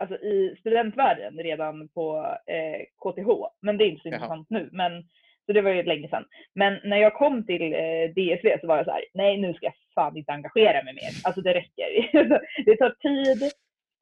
alltså, 0.02 0.26
i 0.26 0.56
studentvärlden 0.60 1.38
redan 1.38 1.88
på 1.88 2.36
eh, 2.46 2.82
KTH. 3.02 3.28
Men 3.60 3.78
det 3.78 3.84
är 3.84 3.88
inte 3.88 4.02
så 4.02 4.08
Jaha. 4.08 4.14
intressant 4.16 4.50
nu. 4.50 4.68
Men, 4.72 5.02
så 5.46 5.52
det 5.52 5.62
var 5.62 5.70
ju 5.70 5.82
länge 5.82 6.08
sedan. 6.08 6.24
Men 6.54 6.80
när 6.84 6.96
jag 6.96 7.14
kom 7.14 7.46
till 7.46 7.72
eh, 7.72 8.08
DSV 8.16 8.58
så 8.60 8.66
var 8.66 8.76
jag 8.76 8.86
så 8.86 8.92
här, 8.92 9.04
nej 9.14 9.38
nu 9.38 9.54
ska 9.54 9.66
jag 9.66 9.74
fan 9.94 10.16
inte 10.16 10.32
engagera 10.32 10.82
mig 10.82 10.94
mer. 10.94 11.12
Alltså 11.24 11.40
det 11.40 11.54
räcker. 11.54 12.10
det 12.66 12.76
tar 12.76 12.94
tid. 13.00 13.52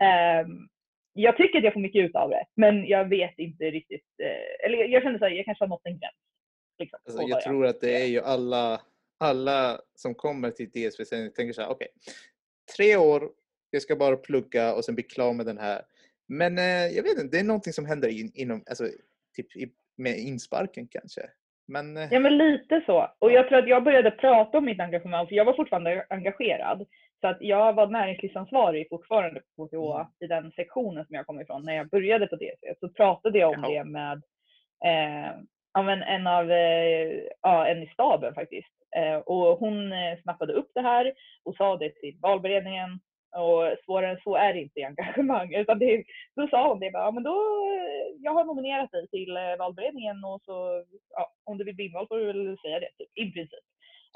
Ehm, 0.02 0.68
jag 1.12 1.36
tycker 1.36 1.58
att 1.58 1.64
jag 1.64 1.72
får 1.72 1.80
mycket 1.80 2.04
ut 2.04 2.16
av 2.16 2.30
det, 2.30 2.44
men 2.56 2.86
jag 2.86 3.08
vet 3.08 3.38
inte 3.38 3.64
riktigt. 3.64 4.06
Eh, 4.22 4.66
eller 4.66 4.84
jag 4.84 5.02
kände 5.02 5.18
så 5.18 5.25
här, 5.25 5.32
jag 5.32 5.44
kanske 5.44 5.64
har 5.64 5.68
nått 5.68 5.86
en 5.86 5.98
gräns. 5.98 6.14
Liksom, 6.78 6.98
Alltså, 7.04 7.22
jag 7.22 7.40
tror 7.40 7.66
att 7.66 7.80
det 7.80 8.02
är 8.02 8.06
ju 8.06 8.20
alla, 8.20 8.80
alla 9.20 9.80
som 9.94 10.14
kommer 10.14 10.50
till 10.50 10.70
DSV 10.70 11.04
sen 11.04 11.32
tänker 11.32 11.52
så 11.52 11.62
här, 11.62 11.70
okej, 11.70 11.88
tre 12.76 12.96
år, 12.96 13.30
jag 13.70 13.82
ska 13.82 13.96
bara 13.96 14.16
plugga 14.16 14.74
och 14.74 14.84
sen 14.84 14.94
bli 14.94 15.04
klar 15.04 15.32
med 15.32 15.46
den 15.46 15.58
här. 15.58 15.82
Men 16.28 16.58
eh, 16.58 16.86
jag 16.96 17.02
vet 17.02 17.18
inte, 17.18 17.36
det 17.36 17.40
är 17.40 17.44
någonting 17.44 17.72
som 17.72 17.86
händer 17.86 18.08
in, 18.08 18.32
inom, 18.34 18.62
alltså, 18.68 18.84
typ 19.36 19.56
i, 19.56 19.72
med 19.96 20.18
insparken 20.18 20.88
kanske. 20.90 21.20
Men 21.68 21.96
eh, 21.96 22.08
Ja 22.10 22.20
men 22.20 22.38
lite 22.38 22.82
så. 22.86 23.10
Och 23.18 23.32
jag 23.32 23.48
tror 23.48 23.58
att 23.58 23.68
jag 23.68 23.84
började 23.84 24.10
prata 24.10 24.58
om 24.58 24.64
mitt 24.64 24.80
engagemang 24.80 25.26
för 25.26 25.34
jag 25.34 25.44
var 25.44 25.56
fortfarande 25.56 26.06
engagerad. 26.08 26.86
Så 27.20 27.26
att 27.26 27.38
jag 27.40 27.72
var 27.72 27.86
näringslivsansvarig 27.86 28.88
fortfarande 28.88 29.40
på 29.56 29.66
KTH 29.66 29.74
Mm. 29.74 30.06
i 30.20 30.26
den 30.26 30.52
sektionen 30.52 31.06
som 31.06 31.14
jag 31.14 31.26
kom 31.26 31.40
ifrån 31.40 31.64
när 31.64 31.74
jag 31.76 31.88
började 31.88 32.26
på 32.26 32.36
DC. 32.36 32.74
Så 32.80 32.88
pratade 32.88 33.38
jag 33.38 33.50
om 33.50 33.64
Jaha. 33.64 33.70
det 33.70 33.84
med 33.84 34.22
eh, 34.84 35.32
ja, 35.72 35.82
men 35.82 36.02
en 36.02 36.26
av, 36.26 36.50
eh, 36.50 37.20
ja, 37.42 37.66
en 37.66 37.82
i 37.82 37.90
staben 37.92 38.34
faktiskt. 38.34 38.72
Eh, 38.96 39.16
och 39.16 39.58
hon 39.58 39.92
eh, 39.92 40.18
snappade 40.22 40.52
upp 40.52 40.70
det 40.74 40.80
här 40.80 41.12
och 41.44 41.56
sa 41.56 41.76
det 41.76 41.90
till 41.90 42.18
valberedningen. 42.22 43.00
Och 43.37 43.76
svårare 43.84 44.10
än 44.10 44.20
så 44.25 44.37
är 44.37 44.52
det 44.54 44.60
inte 44.60 44.80
i 44.80 44.84
engagemang. 44.84 45.54
Utan 45.54 45.78
det, 45.78 46.04
då 46.37 46.49
sa 46.49 46.68
hon 46.68 46.80
det 46.80 46.90
bara, 46.90 47.02
ja, 47.04 47.10
men 47.10 47.22
då, 47.22 47.30
eh, 47.30 48.14
jag 48.18 48.32
har 48.32 48.44
nominerat 48.44 48.90
dig 48.90 49.08
till 49.08 49.37
eh, 49.37 49.56
valberedningen 49.58 50.25
och 50.25 50.42
så, 50.44 50.84
ja, 51.10 51.32
om 51.44 51.58
du 51.58 51.64
vill 51.64 51.75
bli 51.75 51.84
invald 51.84 52.08
får 52.08 52.18
du 52.18 52.26
väl 52.26 52.58
säga 52.58 52.80
det, 52.80 52.88
typ, 52.99 53.08
i 53.14 53.32
princip. 53.32 53.64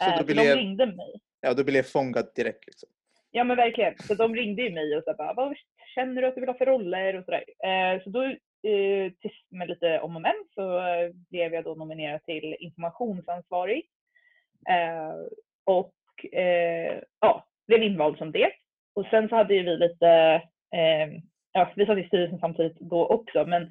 Så 0.03 0.11
Eh, 0.11 0.19
då 0.19 0.25
blev 0.25 0.37
de 0.37 0.45
jag- 0.45 0.59
ringde 0.59 0.87
mig. 0.87 1.13
ja, 1.41 1.55
då 1.55 1.65
blir 1.65 1.77
jag 1.77 1.89
fångad 1.93 2.33
direkt. 2.37 2.67
Liksom. 2.67 2.89
Ja 3.31 3.45
men 3.45 3.57
verkligen. 3.57 3.99
Så 3.99 4.15
de 4.15 4.35
ringde 4.35 4.63
ju 4.63 4.71
mig 4.75 4.97
och 4.97 5.05
sa 5.05 5.15
bara, 5.15 5.33
vad 5.35 5.57
känner 5.95 6.23
du 6.23 6.29
att 6.29 6.35
du 6.35 6.41
vill 6.41 6.49
ha 6.51 6.59
för 6.59 6.67
roller 6.67 7.19
och 7.19 7.25
sådär. 7.25 7.45
Eh, 7.65 8.03
så 8.03 8.11
då 8.11 8.23
eh, 8.71 9.13
med 9.51 9.69
lite 9.69 10.01
om 10.01 10.17
och 10.17 10.23
men 10.23 10.35
så 10.55 10.79
eh, 10.79 11.11
blev 11.31 11.55
jag 11.55 11.65
då 11.65 11.75
nominerad 11.75 12.23
till 12.25 12.57
informationsansvarig. 12.61 13.87
Eh, 14.69 15.15
och 15.65 15.95
eh, 16.35 17.01
ja, 17.21 17.47
blev 17.67 17.83
invald 17.83 18.19
som 18.19 18.33
det. 18.33 18.51
Och 18.95 19.07
sen 19.11 19.29
så 19.29 19.37
hade 19.37 19.55
ju 19.55 19.63
vi 19.63 19.77
lite, 19.77 20.09
eh, 20.75 21.09
ja 21.53 21.73
vi 21.77 21.87
satt 21.87 21.99
i 21.99 22.05
styrelsen 22.07 22.39
samtidigt 22.39 22.81
då 22.81 23.07
också, 23.07 23.45
men 23.47 23.71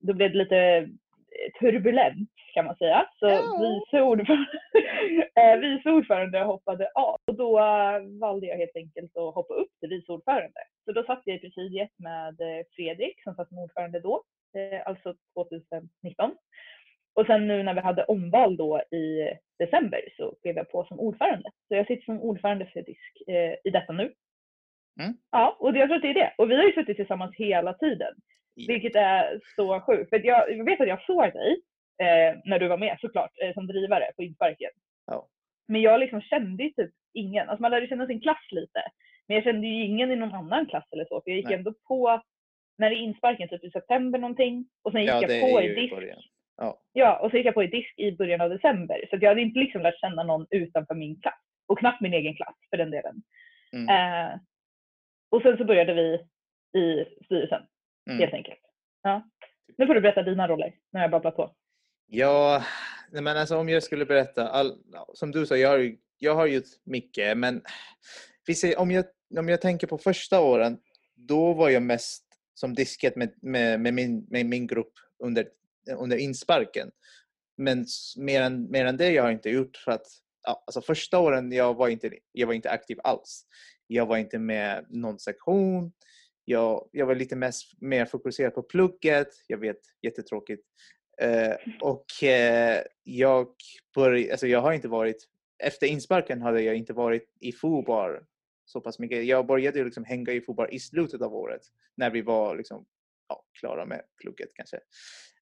då 0.00 0.12
blev 0.14 0.32
det 0.32 0.38
lite 0.38 0.88
turbulent 1.60 2.28
kan 2.54 2.64
man 2.64 2.76
säga. 2.76 3.06
Så 3.18 3.26
Ja. 3.26 3.58
vice, 3.60 4.02
ordförande, 4.02 4.50
eh, 5.40 5.56
vice 5.60 5.90
ordförande 5.90 6.38
hoppade 6.38 6.90
av 6.94 7.16
och 7.26 7.34
då 7.36 7.58
eh, 7.58 8.00
valde 8.20 8.46
jag 8.46 8.56
helt 8.56 8.76
enkelt 8.76 9.16
att 9.16 9.34
hoppa 9.34 9.54
upp 9.54 9.70
till 9.80 9.88
vice 9.88 10.12
ordförande. 10.12 10.60
Så 10.84 10.92
då 10.92 11.04
satt 11.04 11.22
jag 11.24 11.36
i 11.36 11.40
presidiet 11.40 11.90
med 11.98 12.40
eh, 12.40 12.64
Fredrik 12.76 13.22
som 13.22 13.34
satt 13.34 13.48
som 13.48 13.58
ordförande 13.58 14.00
då, 14.00 14.22
eh, 14.56 14.80
alltså 14.86 15.14
2019. 15.34 16.36
Och 17.14 17.26
sen 17.26 17.46
nu 17.48 17.62
när 17.62 17.74
vi 17.74 17.80
hade 17.80 18.04
omval 18.04 18.56
då 18.56 18.80
i 18.90 19.30
december 19.58 20.00
så 20.16 20.34
blev 20.42 20.56
jag 20.56 20.70
på 20.70 20.84
som 20.84 21.00
ordförande. 21.00 21.50
Så 21.68 21.74
jag 21.74 21.86
sitter 21.86 22.04
som 22.04 22.20
ordförande 22.22 22.66
för 22.66 22.82
DISK 22.82 23.28
eh, 23.28 23.54
i 23.64 23.70
detta 23.72 23.92
nu. 23.92 24.12
Mm. 25.00 25.14
Ja, 25.30 25.56
och 25.60 25.76
jag 25.76 25.88
tror 25.88 25.96
att 25.96 26.02
det 26.02 26.10
är 26.10 26.14
det. 26.14 26.32
Och 26.38 26.50
vi 26.50 26.56
har 26.56 26.64
ju 26.64 26.72
suttit 26.72 26.96
tillsammans 26.96 27.36
hela 27.36 27.74
tiden. 27.74 28.14
Vilket 28.68 28.96
är 28.96 29.40
så 29.56 29.80
sjukt. 29.80 30.10
För 30.10 30.26
jag, 30.26 30.56
jag 30.56 30.64
vet 30.64 30.80
att 30.80 30.88
jag 30.88 31.02
såg 31.02 31.32
dig 31.32 31.60
eh, 32.02 32.36
när 32.44 32.58
du 32.58 32.68
var 32.68 32.78
med 32.78 32.96
såklart 33.00 33.30
eh, 33.42 33.52
som 33.54 33.66
drivare 33.66 34.10
på 34.16 34.22
insparken. 34.22 34.70
Ja. 35.06 35.28
Men 35.68 35.80
jag 35.82 36.00
liksom 36.00 36.20
kände 36.20 36.62
ju 36.62 36.70
typ 36.70 36.90
ingen. 37.14 37.48
Alltså 37.48 37.62
man 37.62 37.70
lärde 37.70 37.86
känna 37.88 38.06
sin 38.06 38.20
klass 38.20 38.46
lite. 38.50 38.82
Men 39.28 39.34
jag 39.34 39.44
kände 39.44 39.66
ju 39.66 39.84
ingen 39.84 40.10
i 40.10 40.16
någon 40.16 40.34
annan 40.34 40.66
klass 40.66 40.84
eller 40.92 41.04
så. 41.04 41.20
För 41.24 41.30
jag 41.30 41.36
gick 41.36 41.46
Nej. 41.46 41.54
ändå 41.54 41.74
på 41.88 42.22
när 42.78 42.90
det 42.90 42.96
är 42.96 42.98
insparken 42.98 43.48
typ 43.48 43.64
i 43.64 43.70
september 43.70 44.18
någonting. 44.18 44.66
Och 44.82 44.92
sen 44.92 45.00
gick 45.00 45.10
Ja, 45.10 45.22
jag 45.28 45.40
på 45.52 45.62
i 45.62 45.70
i 45.72 45.74
disk. 45.74 45.94
början. 45.94 46.18
Ja. 46.56 46.78
Ja, 46.92 47.18
och 47.18 47.30
så 47.30 47.36
gick 47.36 47.46
jag 47.46 47.54
på 47.54 47.62
i 47.62 47.66
disk 47.66 47.98
i 47.98 48.12
början 48.12 48.40
av 48.40 48.50
december. 48.50 49.04
Så 49.10 49.16
jag 49.20 49.28
hade 49.28 49.40
inte 49.40 49.58
liksom 49.58 49.82
lärt 49.82 50.00
känna 50.00 50.22
någon 50.22 50.46
utanför 50.50 50.94
min 50.94 51.20
klass. 51.20 51.40
Och 51.68 51.78
knappt 51.78 52.00
min 52.00 52.14
egen 52.14 52.34
klass 52.36 52.54
för 52.70 52.76
den 52.76 52.90
delen. 52.90 53.22
Mm. 53.72 53.88
Eh, 53.88 54.38
och 55.32 55.42
sen 55.42 55.56
så 55.56 55.64
började 55.64 55.94
vi 55.94 56.14
i 56.80 57.04
styrelsen 57.24 57.62
Mm. 58.06 58.18
helt 58.20 58.34
enkelt. 58.34 58.60
Ja. 59.02 59.28
Nu 59.78 59.86
får 59.86 59.94
du 59.94 60.00
berätta 60.00 60.22
dina 60.22 60.48
roller 60.48 60.74
när 60.92 61.00
jag 61.00 61.10
babblar 61.10 61.30
på. 61.30 61.54
Ja, 62.06 62.64
men 63.12 63.26
alltså 63.26 63.56
om 63.56 63.68
jag 63.68 63.82
skulle 63.82 64.06
berätta, 64.06 64.48
all, 64.48 64.78
som 65.14 65.30
du 65.30 65.46
sa, 65.46 65.56
jag 65.56 65.68
har, 65.68 65.96
jag 66.18 66.34
har 66.34 66.46
gjort 66.46 66.64
mycket, 66.84 67.38
men 67.38 67.62
ser, 68.56 68.78
om, 68.78 68.90
jag, 68.90 69.04
om 69.38 69.48
jag 69.48 69.60
tänker 69.60 69.86
på 69.86 69.98
första 69.98 70.40
åren, 70.40 70.78
då 71.14 71.52
var 71.52 71.70
jag 71.70 71.82
mest 71.82 72.24
som 72.54 72.74
disket 72.74 73.16
med, 73.16 73.32
med, 73.42 73.80
med, 73.80 73.94
min, 73.94 74.26
med 74.30 74.46
min 74.46 74.66
grupp 74.66 74.92
under, 75.24 75.48
under 75.98 76.16
insparken. 76.16 76.90
Men 77.56 77.86
mer 78.18 78.42
än, 78.42 78.70
mer 78.70 78.84
än 78.86 78.96
det 78.96 79.10
jag 79.10 79.22
har 79.22 79.30
inte 79.30 79.50
gjort 79.50 79.76
för 79.76 79.92
att 79.92 80.06
ja, 80.42 80.62
alltså 80.66 80.80
första 80.80 81.18
åren 81.18 81.52
jag 81.52 81.74
var 81.74 81.88
inte, 81.88 82.10
jag 82.32 82.46
var 82.46 82.54
inte 82.54 82.70
aktiv 82.70 82.98
alls. 83.04 83.46
Jag 83.92 84.06
var 84.06 84.16
inte 84.16 84.38
med 84.38 84.86
någon 84.88 85.18
sektion. 85.18 85.92
Jag, 86.44 86.88
jag 86.92 87.06
var 87.06 87.14
lite 87.14 87.36
mest, 87.36 87.72
mer 87.80 88.04
fokuserad 88.04 88.54
på 88.54 88.62
plugget. 88.62 89.28
Jag 89.46 89.58
vet, 89.58 89.80
jättetråkigt. 90.02 90.62
Eh, 91.20 91.54
och 91.80 92.22
eh, 92.22 92.82
jag, 93.02 93.48
börj, 93.94 94.30
alltså 94.30 94.46
jag 94.46 94.60
har 94.60 94.72
inte 94.72 94.88
varit, 94.88 95.28
efter 95.58 95.86
insparken 95.86 96.42
hade 96.42 96.62
jag 96.62 96.76
inte 96.76 96.92
varit 96.92 97.36
i 97.40 97.52
FOBAR 97.52 98.22
så 98.64 98.80
pass 98.80 98.98
mycket. 98.98 99.24
Jag 99.26 99.46
började 99.46 99.84
liksom 99.84 100.04
hänga 100.04 100.32
i 100.32 100.40
FOBAR 100.40 100.74
i 100.74 100.80
slutet 100.80 101.22
av 101.22 101.34
året 101.34 101.62
när 101.96 102.10
vi 102.10 102.22
var 102.22 102.56
liksom, 102.56 102.86
ja, 103.28 103.44
klara 103.60 103.86
med 103.86 104.02
plugget 104.22 104.50
kanske. 104.54 104.80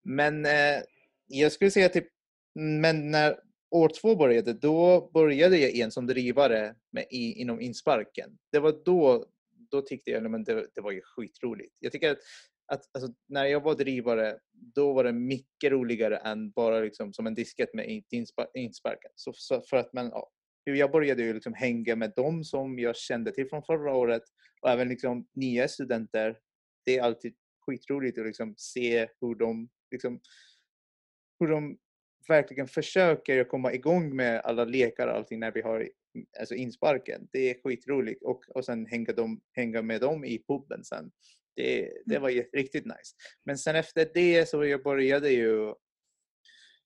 Men 0.02 0.47
eh, 0.47 0.83
jag 1.26 1.52
skulle 1.52 1.71
säga 1.71 1.88
typ, 1.88 2.07
men 2.54 3.11
när 3.11 3.37
år 3.71 3.91
två 4.00 4.17
började, 4.17 4.53
då 4.53 5.11
började 5.15 5.59
jag 5.59 5.71
igen 5.71 5.91
som 5.91 6.07
drivare 6.07 6.75
med, 6.93 7.05
i, 7.11 7.41
inom 7.41 7.61
insparken. 7.61 8.39
Det 8.53 8.59
var 8.59 8.85
då, 8.85 9.27
då 9.71 9.83
tyckte 9.83 10.11
jag 10.11 10.35
att 10.35 10.47
det, 10.47 10.67
det 10.75 10.81
var 10.81 10.93
ju 10.93 11.00
skitroligt. 11.05 11.75
Jag 11.79 11.93
tycker 11.93 12.11
att, 12.11 12.19
att 12.73 12.83
alltså, 12.93 13.12
när 13.29 13.45
jag 13.45 13.62
var 13.62 13.75
drivare, 13.75 14.39
då 14.53 14.93
var 14.93 15.05
det 15.05 15.12
mycket 15.12 15.73
roligare 15.73 16.17
än 16.17 16.50
bara 16.50 16.81
liksom, 16.81 17.12
som 17.12 17.27
en 17.27 17.35
disket 17.35 17.75
med 17.75 18.03
insparken. 18.55 19.11
Så, 19.15 19.33
så 19.35 19.61
för 19.61 19.77
att 19.77 19.93
man, 19.93 20.07
ja, 20.07 20.31
jag 20.65 20.91
började 20.91 21.23
ju 21.23 21.35
liksom 21.35 21.55
hänga 21.55 21.97
med 21.97 22.12
dem 22.17 22.45
som 22.45 22.79
jag 22.79 22.97
kände 22.97 23.33
till 23.33 23.49
från 23.49 23.62
förra 23.62 23.95
året 23.95 24.23
och 24.62 24.71
även 24.71 24.89
liksom 24.89 25.27
nya 25.35 25.69
studenter. 25.69 26.39
Det 26.85 26.99
är 26.99 27.03
alltid 27.03 27.35
skitroligt 27.67 28.19
att 28.19 28.27
liksom 28.27 28.55
se 28.57 29.09
hur 29.21 29.35
de, 29.35 29.69
liksom, 29.91 30.21
hur 31.41 31.49
de 31.49 31.79
verkligen 32.30 32.68
försöker 32.68 33.44
komma 33.44 33.72
igång 33.72 34.16
med 34.16 34.40
alla 34.40 34.64
lekar 34.64 35.08
och 35.08 35.14
allting 35.14 35.40
när 35.40 35.52
vi 35.52 35.60
har 35.60 35.88
alltså 36.38 36.54
insparken. 36.54 37.28
Det 37.32 37.50
är 37.50 37.62
skitroligt 37.62 38.22
och, 38.22 38.44
och 38.54 38.64
sen 38.64 38.87
hänga, 38.87 39.12
dem, 39.12 39.40
hänga 39.52 39.82
med 39.82 40.00
dem 40.00 40.25
i 40.25 40.44
puben 40.49 40.84
sen. 40.84 41.10
Det, 41.56 41.92
det 42.06 42.18
var 42.18 42.28
ju 42.28 42.42
riktigt 42.52 42.84
nice. 42.84 43.14
Men 43.44 43.58
sen 43.58 43.76
efter 43.76 44.08
det 44.14 44.49
så 44.49 44.64
jag 44.64 44.82
började 44.82 45.30
ju 45.30 45.75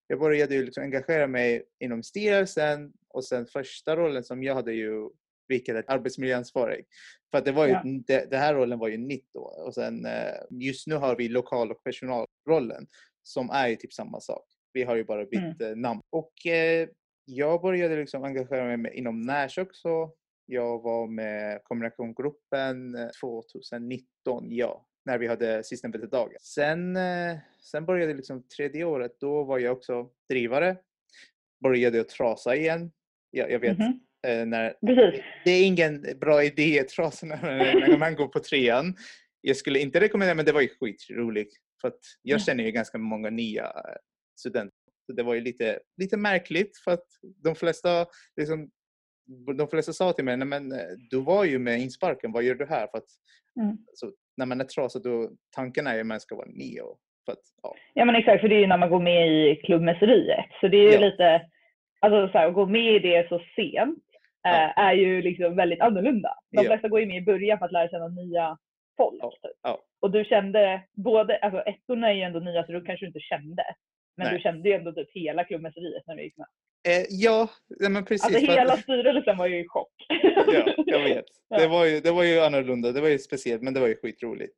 jag 0.07 0.19
började 0.19 0.55
ju 0.55 0.65
liksom 0.65 0.83
engagera 0.83 1.27
mig 1.27 1.65
inom 1.81 2.03
styrelsen 2.03 2.93
och 3.09 3.25
sen 3.25 3.47
första 3.47 3.97
rollen 3.97 4.25
som 4.25 4.43
jag 4.43 4.55
hade 4.55 4.73
ju 4.73 5.11
vilket 5.49 5.77
är 5.77 5.85
arbetsmiljöansvarig. 5.87 6.85
För 7.31 7.39
att 7.39 7.45
det, 7.45 7.53
var 7.53 7.67
ju, 7.67 7.73
Ja. 7.73 7.83
det, 8.07 8.31
det 8.31 8.37
här 8.37 8.55
rollen 8.55 8.79
var 8.79 8.89
ju 8.89 8.97
nytt 8.97 9.29
då. 9.35 9.41
Och 9.41 9.75
sen, 9.75 10.07
eh, 10.07 10.35
just 10.51 10.87
nu 10.87 10.95
har 10.95 11.17
vi 11.17 11.29
lokal 11.29 11.71
och 11.71 11.85
personalrollen 11.85 12.87
som 13.23 13.51
är 13.51 13.69
ju 13.69 13.77
typ 13.77 13.93
samma 13.93 14.21
sak. 14.21 14.45
Vi 14.75 14.83
har 14.83 14.97
ju 14.97 15.05
bara 15.05 15.25
bytt 15.25 15.61
eh, 15.61 15.77
namn. 15.77 16.01
Och 16.11 16.47
eh, 16.47 16.89
jag 17.25 17.63
började 17.63 17.97
liksom 17.97 18.25
engagera 18.25 18.77
mig 18.77 18.95
inom 18.95 19.21
Nash 19.21 19.59
också. 19.59 20.11
Jag 20.47 20.83
var 20.83 21.07
med 21.07 21.61
kommunikationsgruppen 21.65 22.95
eh, 22.95 23.09
2019, 23.21 24.05
ja, 24.51 24.87
när 25.05 25.19
vi 25.19 25.27
hade 25.27 25.65
systemvetedagen. 25.65 26.37
Sen, 26.41 26.97
eh, 26.97 27.37
sen 27.73 27.85
började 27.87 28.15
liksom 28.15 28.43
tredje 28.57 28.85
året, 28.85 29.13
då 29.21 29.45
var 29.45 29.59
jag 29.59 29.73
också 29.77 30.09
drivare. 30.31 30.77
Började 31.63 32.01
att 32.01 32.09
trasa 32.09 32.57
igen. 32.57 32.93
Jag, 33.31 33.51
jag 33.51 33.59
vet, 33.59 33.79
Mhm. 33.79 34.01
eh, 34.27 34.47
när, 34.47 34.75
det 35.45 35.51
är 35.51 35.67
ingen 35.67 36.07
bra 36.21 36.45
idé 36.45 36.81
att 36.81 36.89
trasa 36.89 37.27
när, 37.27 37.43
när 37.89 37.99
man 37.99 38.15
går 38.15 38.29
på 38.29 38.41
trean. 38.41 38.95
Jag 39.41 39.57
skulle 39.57 39.79
inte 39.79 40.01
rekommendera, 40.01 40.35
men 40.35 40.45
det 40.45 40.53
var 40.53 40.61
ju 40.61 40.69
skitroligt. 40.81 41.57
För 41.81 41.93
jag 42.23 42.39
Ja. 42.41 42.45
känner 42.45 42.65
ju 42.65 42.71
ganska 42.71 42.99
många 42.99 43.31
nya 43.31 43.65
eh, 43.65 43.97
studenter. 44.39 44.79
Så 45.07 45.13
det 45.13 45.23
var 45.23 45.35
ju 45.35 45.41
lite, 45.41 45.79
lite 45.97 46.17
märkligt 46.17 46.79
för 46.85 46.91
att 46.91 47.07
de 47.45 47.55
flesta, 47.55 48.07
liksom, 48.37 48.71
de 49.59 49.69
flesta 49.69 49.93
sa 49.93 50.13
till 50.13 50.25
mig, 50.25 50.37
Nej, 50.37 50.49
men 50.49 50.73
eh, 50.73 50.79
du 51.11 51.21
var 51.23 51.45
ju 51.45 51.59
med 51.59 51.81
insparken, 51.81 52.33
vad 52.33 52.43
gör 52.43 52.55
du 52.55 52.67
här? 52.67 52.87
För 52.87 52.99
att, 52.99 53.09
Mm. 53.61 53.77
så, 53.95 54.13
när 54.37 54.47
man 54.47 54.61
är 54.61 54.65
trasig, 54.65 55.03
då 55.03 55.31
tanken 55.57 55.87
är 55.87 55.95
ju 55.95 56.01
att 56.01 56.07
man 56.07 56.21
ska 56.21 56.37
vara 56.37 56.49
nio. 56.49 56.85
För 57.25 57.33
att, 57.33 57.39
ja. 57.63 57.75
Ja 57.95 58.05
men 58.05 58.15
exakt, 58.15 58.41
för 58.41 58.49
det 58.49 58.55
är 58.55 58.61
ju 58.61 58.67
när 58.67 58.79
man 58.79 58.91
går 58.91 59.01
med 59.03 59.29
i 59.29 59.57
klubbmässeriet. 59.57 60.47
Så 60.61 60.69
det 60.69 60.77
är 60.77 60.83
ju 60.93 60.93
Ja. 60.93 61.01
lite, 61.11 61.43
alltså 62.01 62.33
så 62.33 62.39
här, 62.39 62.49
att 62.49 62.55
gå 62.55 62.67
med 62.67 62.95
i 62.95 62.99
det 62.99 63.29
så 63.29 63.41
sent 63.57 64.05
Ja. 64.43 64.51
eh, 64.51 64.79
är 64.79 64.93
ju 64.95 65.23
liksom 65.23 65.57
väldigt 65.57 65.81
annorlunda. 65.81 66.29
De 66.51 66.57
Ja. 66.65 66.71
flesta 66.71 66.89
går 66.89 67.01
ju 67.01 67.07
med 67.07 67.17
i 67.17 67.25
början 67.25 67.59
för 67.59 67.67
att 67.67 67.73
lära 67.73 67.89
känna 67.89 68.09
nya 68.09 68.59
folk. 68.97 69.19
Ja. 69.23 69.31
Typ. 69.31 69.57
Ja. 69.63 69.83
Och 70.01 70.11
du 70.11 70.25
kände, 70.25 70.83
både, 70.93 71.37
alltså 71.39 71.61
ettorna 71.61 72.09
är 72.11 72.15
ju 72.15 72.23
ändå 72.23 72.41
nya 72.41 72.67
så 72.67 72.73
då 72.73 72.81
kanske 72.81 73.05
du 73.05 73.09
inte 73.09 73.21
kände. 73.21 73.65
Men 74.17 74.27
Nej. 74.27 74.37
du 74.37 74.41
kände 74.43 74.69
ju 74.69 74.75
ändå 74.75 74.93
typ 74.93 75.11
hela 75.13 75.45
klubbmässeriet 75.45 76.07
när 76.07 76.17
du 76.17 76.23
gick 76.23 76.37
med. 76.37 76.47
Eh, 76.89 77.05
ja, 77.09 77.49
men 77.91 78.05
precis. 78.05 78.25
Alltså 78.25 78.53
hela 78.53 78.77
styrelsen 78.77 79.37
var 79.37 79.47
ju 79.47 79.61
i 79.61 79.69
chock. 79.69 79.93
Ja, 80.47 80.75
jag 80.87 80.99
vet. 81.09 81.25
Det, 81.49 81.67
var 81.67 81.85
ju, 81.85 82.01
det 82.01 82.11
var 82.11 82.23
ju 82.23 82.41
annorlunda, 82.41 82.93
det 82.93 83.01
var 83.01 83.09
ju 83.09 83.19
speciellt, 83.19 83.63
men 83.63 83.75
det 83.75 83.81
var 83.81 83.89
ju 83.89 83.97
skitroligt. 83.97 84.55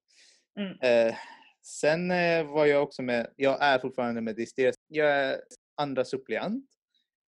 Mm. 0.58 1.08
Eh, 1.08 1.14
sen 1.62 2.10
eh, 2.10 2.52
var 2.52 2.66
jag 2.66 2.82
också 2.82 3.02
med, 3.02 3.26
jag 3.36 3.62
är 3.62 3.78
fortfarande 3.78 4.20
med 4.20 4.48
styrelsen. 4.48 4.82
Jag 4.88 5.10
är 5.10 5.36
andra 5.76 6.04
suppleant, 6.04 6.64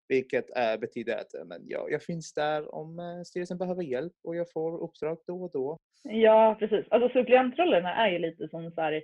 vilket 0.08 0.50
är, 0.50 0.78
betyder 0.78 1.16
att 1.16 1.34
eh, 1.34 1.44
men, 1.44 1.62
ja, 1.64 1.86
jag 1.90 2.02
finns 2.02 2.34
där 2.34 2.74
om 2.74 2.98
eh, 2.98 3.22
styrelsen 3.22 3.58
behöver 3.58 3.82
hjälp 3.82 4.14
och 4.24 4.36
jag 4.36 4.52
får 4.52 4.82
uppdrag 4.82 5.18
då 5.26 5.42
och 5.42 5.50
då. 5.52 5.78
Ja, 6.02 6.56
precis. 6.58 6.86
Alltså 6.88 7.08
suppleantrollerna 7.08 7.94
är 7.94 8.12
ju 8.12 8.18
lite 8.18 8.48
som 8.48 8.70
så 8.70 9.00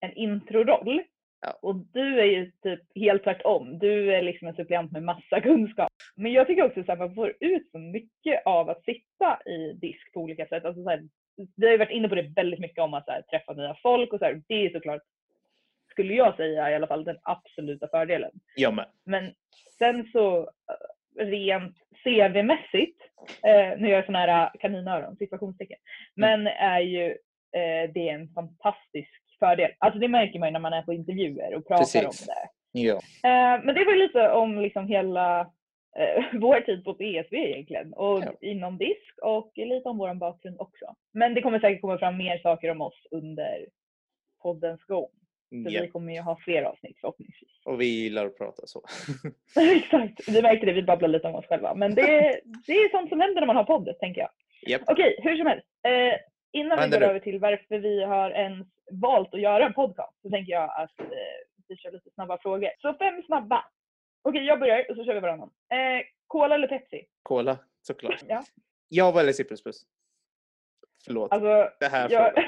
en 0.00 0.12
introroll. 0.12 1.02
Ja. 1.46 1.58
Och 1.62 1.76
du 1.76 2.20
är 2.20 2.24
ju 2.24 2.50
typ 2.62 2.80
helt 2.94 3.24
tvärtom. 3.24 3.78
Du 3.78 4.14
är 4.14 4.22
liksom 4.22 4.48
en 4.48 4.54
suppleant 4.54 4.92
med 4.92 5.02
massa 5.02 5.40
kunskap. 5.40 5.88
Men 6.14 6.32
jag 6.32 6.46
tycker 6.46 6.64
också 6.64 6.92
att 6.92 6.98
man 6.98 7.14
får 7.14 7.34
ut 7.40 7.70
så 7.70 7.78
mycket 7.78 8.46
av 8.46 8.70
att 8.70 8.84
sitta 8.84 9.38
i 9.46 9.72
disk 9.72 10.12
på 10.12 10.20
olika 10.20 10.46
sätt. 10.46 10.64
Alltså 10.64 10.82
så 10.82 10.90
här, 10.90 11.08
vi 11.56 11.66
har 11.66 11.72
ju 11.72 11.78
varit 11.78 11.90
inne 11.90 12.08
på 12.08 12.14
det 12.14 12.32
väldigt 12.36 12.60
mycket 12.60 12.78
om 12.78 12.94
att 12.94 13.04
så 13.04 13.12
här, 13.12 13.22
träffa 13.22 13.52
nya 13.52 13.76
folk 13.82 14.12
och 14.12 14.18
så 14.18 14.24
här, 14.24 14.42
det 14.48 14.54
är 14.54 14.70
såklart, 14.70 15.02
skulle 15.90 16.14
jag 16.14 16.36
säga 16.36 16.70
i 16.70 16.74
alla 16.74 16.86
fall, 16.86 17.04
den 17.04 17.18
absoluta 17.22 17.88
fördelen. 17.88 18.30
Jag 18.56 18.74
med. 18.74 18.86
Men 19.04 19.34
sen 19.78 20.08
så 20.12 20.38
eh, 20.40 21.24
rent 21.24 21.76
CV-mässigt, 22.04 23.00
eh, 23.44 23.78
nu 23.78 23.88
gör 23.88 23.96
jag 23.96 24.06
sådana 24.06 24.18
här 24.18 24.50
kaninöron, 24.60 25.16
situationstecken, 25.16 25.78
men 26.14 26.46
är 26.46 26.80
ju 26.80 27.06
eh, 27.52 27.90
det 27.94 28.08
är 28.08 28.14
en 28.14 28.28
fantastisk 28.28 29.25
fördel. 29.38 29.70
Alltså 29.78 29.98
det 30.00 30.08
märker 30.08 30.38
man 30.38 30.48
ju 30.48 30.52
när 30.52 30.60
man 30.60 30.72
är 30.72 30.82
på 30.82 30.92
intervjuer 30.92 31.54
och 31.54 31.66
pratar 31.66 31.84
Precis. 31.84 32.28
om 32.28 32.34
det. 32.34 32.48
Ja. 32.80 32.94
Eh, 32.94 33.64
men 33.64 33.74
det 33.74 33.84
var 33.84 33.94
lite 33.94 34.30
om 34.30 34.58
liksom 34.60 34.88
hela 34.88 35.40
eh, 35.98 36.24
vår 36.40 36.60
tid 36.60 36.84
på 36.84 36.92
BSV 36.92 37.36
egentligen 37.36 37.92
och 37.92 38.18
Ja. 38.24 38.32
inom 38.40 38.78
disk 38.78 39.14
och 39.22 39.52
lite 39.56 39.88
om 39.88 39.98
vår 39.98 40.14
bakgrund 40.14 40.56
också. 40.60 40.94
Men 41.12 41.34
det 41.34 41.40
kommer 41.42 41.60
säkert 41.60 41.80
komma 41.80 41.98
fram 41.98 42.16
mer 42.16 42.38
saker 42.38 42.70
om 42.70 42.80
oss 42.80 43.06
under 43.10 43.66
poddens 44.42 44.84
gång. 44.84 45.08
Så 45.64 45.70
Ja. 45.70 45.82
vi 45.82 45.88
kommer 45.88 46.12
ju 46.14 46.20
ha 46.20 46.36
fler 46.44 46.62
avsnitt 46.62 46.98
förhoppningsvis. 47.00 47.50
Och 47.64 47.80
vi 47.80 47.86
gillar 47.86 48.26
att 48.26 48.38
prata 48.38 48.62
så. 48.66 48.82
Exakt, 49.76 50.28
vi 50.28 50.42
märkte 50.42 50.66
det, 50.66 50.72
vi 50.72 50.82
babblar 50.82 51.08
lite 51.08 51.28
om 51.28 51.34
oss 51.34 51.46
själva. 51.46 51.74
Men 51.74 51.94
det, 51.94 52.40
det 52.66 52.72
är 52.72 52.90
sånt 52.90 53.08
som 53.08 53.20
händer 53.20 53.40
när 53.40 53.46
man 53.46 53.56
har 53.56 53.64
podd, 53.64 53.96
tänker 54.00 54.20
jag. 54.20 54.30
Japp. 54.66 54.82
Okej, 54.86 55.16
hur 55.22 55.36
som 55.36 55.46
helst. 55.46 55.66
Eh, 55.86 56.18
innan 56.56 56.78
vi 56.78 56.90
går 56.90 57.00
nu? 57.00 57.06
över 57.06 57.20
till 57.20 57.38
varför 57.38 57.78
vi 57.78 58.04
har 58.04 58.30
ens 58.30 58.66
valt 58.90 59.34
att 59.34 59.40
göra 59.40 59.66
en 59.66 59.74
podcast 59.74 60.20
så 60.22 60.30
tänker 60.30 60.52
jag 60.52 60.70
att 60.82 61.00
eh, 61.00 61.06
vi 61.68 61.76
kör 61.76 61.92
lite 61.92 62.10
snabba 62.10 62.38
frågor. 62.38 62.70
Så 62.78 62.94
fem 62.94 63.22
snabba. 63.22 63.64
Okej, 64.22 64.44
jag 64.44 64.60
börjar 64.60 64.90
och 64.90 64.96
så 64.96 65.04
kör 65.04 65.14
vi 65.14 65.20
varannan. 65.20 65.50
Eh, 65.72 66.06
Cola 66.26 66.54
eller 66.54 66.68
Pepsi? 66.68 67.06
Cola, 67.22 67.58
såklart. 67.82 68.22
Ja. 68.28 68.44
Java 68.88 69.20
eller 69.20 69.32
C++? 69.32 69.44
Förlåt. 71.04 71.32
Alltså, 71.32 71.70
det 71.80 71.88
här 71.88 72.10
jag. 72.10 72.32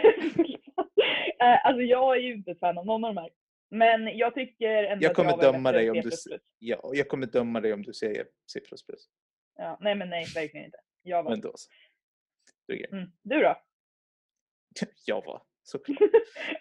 Eh, 1.40 1.66
alltså 1.66 1.82
jag 1.82 2.16
är 2.16 2.20
ju 2.20 2.34
inte 2.34 2.54
fan 2.54 2.78
av 2.78 2.86
någon 2.86 3.04
av 3.04 3.14
de 3.14 3.20
här. 3.20 3.30
Men 3.70 4.18
jag 4.18 4.34
tycker 4.34 4.84
ändå 4.84 5.04
Jag 5.04 5.10
att 5.10 5.16
kommer 5.16 5.30
Java 5.30 5.42
är 5.48 5.52
döma 5.52 5.72
dig 5.72 5.90
om 5.90 6.00
du. 6.00 6.10
Ja, 6.58 6.90
jag 6.92 7.08
kommer 7.08 7.26
döma 7.26 7.60
dig 7.60 7.72
om 7.72 7.82
du 7.82 7.92
säger 7.92 8.26
C++. 8.52 8.60
Ja, 9.56 9.78
nej 9.80 9.94
men 9.94 10.10
nej, 10.10 10.26
verkligen 10.34 10.66
inte. 10.66 10.78
Java. 11.02 11.30
Men 11.30 11.40
då 11.40 11.52
så. 11.54 11.70
Du 12.66 12.86
Mm. 12.92 13.12
Du 13.22 13.40
då? 13.40 13.56
Java, 15.06 15.40
såklart. 15.62 15.98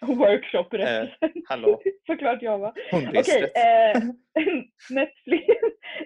Workshop 0.02 0.74
Eh, 0.74 1.08
hallå, 1.48 1.82
Såklart 2.06 2.42
hon 2.90 3.12
visste 3.12 3.32
Okej, 3.36 3.42
rätt. 3.42 3.96
eh, 3.96 4.02
Netflix, 4.90 5.44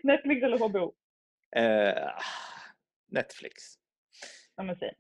Netflix 0.03 0.43
eller 0.43 0.59
HBO? 0.59 0.95
Eh, 1.57 2.11
Netflix. 3.09 3.55
Ja, 4.57 4.63
men 4.63 4.77
säg. 4.77 4.95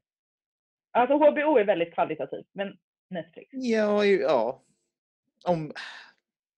Alltså 0.92 1.16
HBO 1.16 1.56
är 1.58 1.64
väldigt 1.64 1.94
kvalitativt, 1.94 2.46
men 2.52 2.76
Netflix. 3.10 3.48
Ja, 3.52 4.04
ja. 4.04 4.62
Om... 5.44 5.72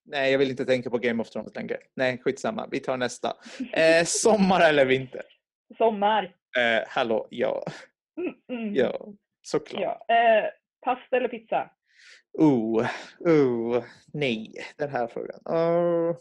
Nej, 0.06 0.32
jag 0.32 0.38
vill 0.38 0.50
inte 0.50 0.64
tänka 0.64 0.90
på 0.90 0.99
Game 0.99 1.23
of 1.23 1.30
Thrones 1.30 1.54
längre. 1.54 1.76
Nej, 1.94 2.18
skitsamma. 2.18 2.68
Vi 2.70 2.80
tar 2.80 2.96
nästa. 2.96 3.37
Eh, 3.73 4.04
sommar 4.04 4.68
eller 4.68 4.87
vinter? 4.87 5.23
Sommar. 5.78 6.25
Eh, 6.58 6.82
hallå, 6.88 7.26
ja. 7.30 7.64
Mm, 8.16 8.34
mm. 8.61 8.75
Ja, 8.75 9.06
såklart. 9.46 9.82
ja. 9.82 10.14
Eh, 10.14 10.50
pasta 10.84 11.16
eller 11.16 11.28
pizza? 11.28 11.70
Oh, 12.38 12.86
oh, 13.18 13.84
nej, 14.12 14.54
den 14.78 14.90
här 14.90 15.06
frågan. 15.06 15.40
Oh. 15.44 16.16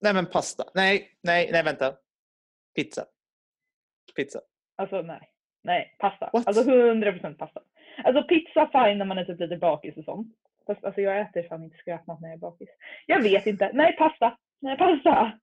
Nej, 0.00 0.14
men 0.14 0.26
pasta. 0.26 0.64
Nej, 0.74 1.18
nej, 1.22 1.48
nej, 1.52 1.62
vänta. 1.62 1.96
Pizza. 2.74 3.06
Pizza. 4.16 4.40
Alltså 4.76 5.02
nej. 5.02 5.30
Nej, 5.62 5.96
pasta. 5.98 6.30
What? 6.32 6.46
Alltså 6.46 6.62
100% 6.62 7.34
pasta. 7.34 7.62
Alltså 8.04 8.22
pizza 8.22 8.70
fine 8.72 8.98
när 8.98 9.04
man 9.04 9.18
är 9.18 9.24
typ 9.24 9.40
lite 9.40 9.56
bakis 9.56 9.96
och 9.96 10.04
sånt. 10.04 10.28
Fast 10.66 10.84
alltså 10.84 11.00
jag 11.00 11.20
äter 11.20 11.48
fan 11.48 11.64
inte 11.64 11.76
skräpmat 11.76 12.20
när 12.20 12.28
jag 12.28 12.36
är 12.36 12.40
bakis. 12.40 12.68
Jag 13.06 13.22
vet 13.22 13.46
inte. 13.46 13.70
Nej, 13.74 13.96
pasta. 13.96 14.38
Nej, 14.60 14.78
pasta. 14.78 15.38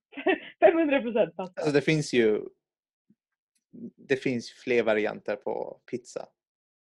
500% 0.60 1.30
pasta. 1.36 1.60
Alltså 1.60 1.72
det 1.72 1.80
finns 1.80 2.14
ju 2.14 2.40
det 3.96 4.16
finns 4.16 4.50
fler 4.50 4.82
varianter 4.82 5.36
på 5.36 5.80
pizza. 5.90 6.26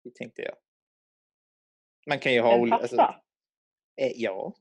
Det 0.03 0.15
tänkte 0.15 0.41
jag. 0.41 0.55
Man 2.09 2.19
kan 2.19 2.33
ju 2.33 2.41
ha 2.41 2.53
En 2.53 2.59
olika... 2.61 2.77
pasta? 2.77 3.03
Alltså, 3.05 3.21
eh, 4.01 4.11
ja. 4.15 4.53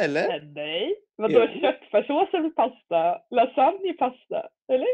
Eller? 0.00 0.36
Eh, 0.36 0.42
Nej. 0.42 0.96
Vadå 1.16 1.46
Jo. 1.54 1.60
köttfärssås 1.60 2.28
eller 2.34 2.50
pasta? 2.50 3.22
Lasagne 3.30 3.92
pasta? 3.92 4.48
Eller? 4.72 4.88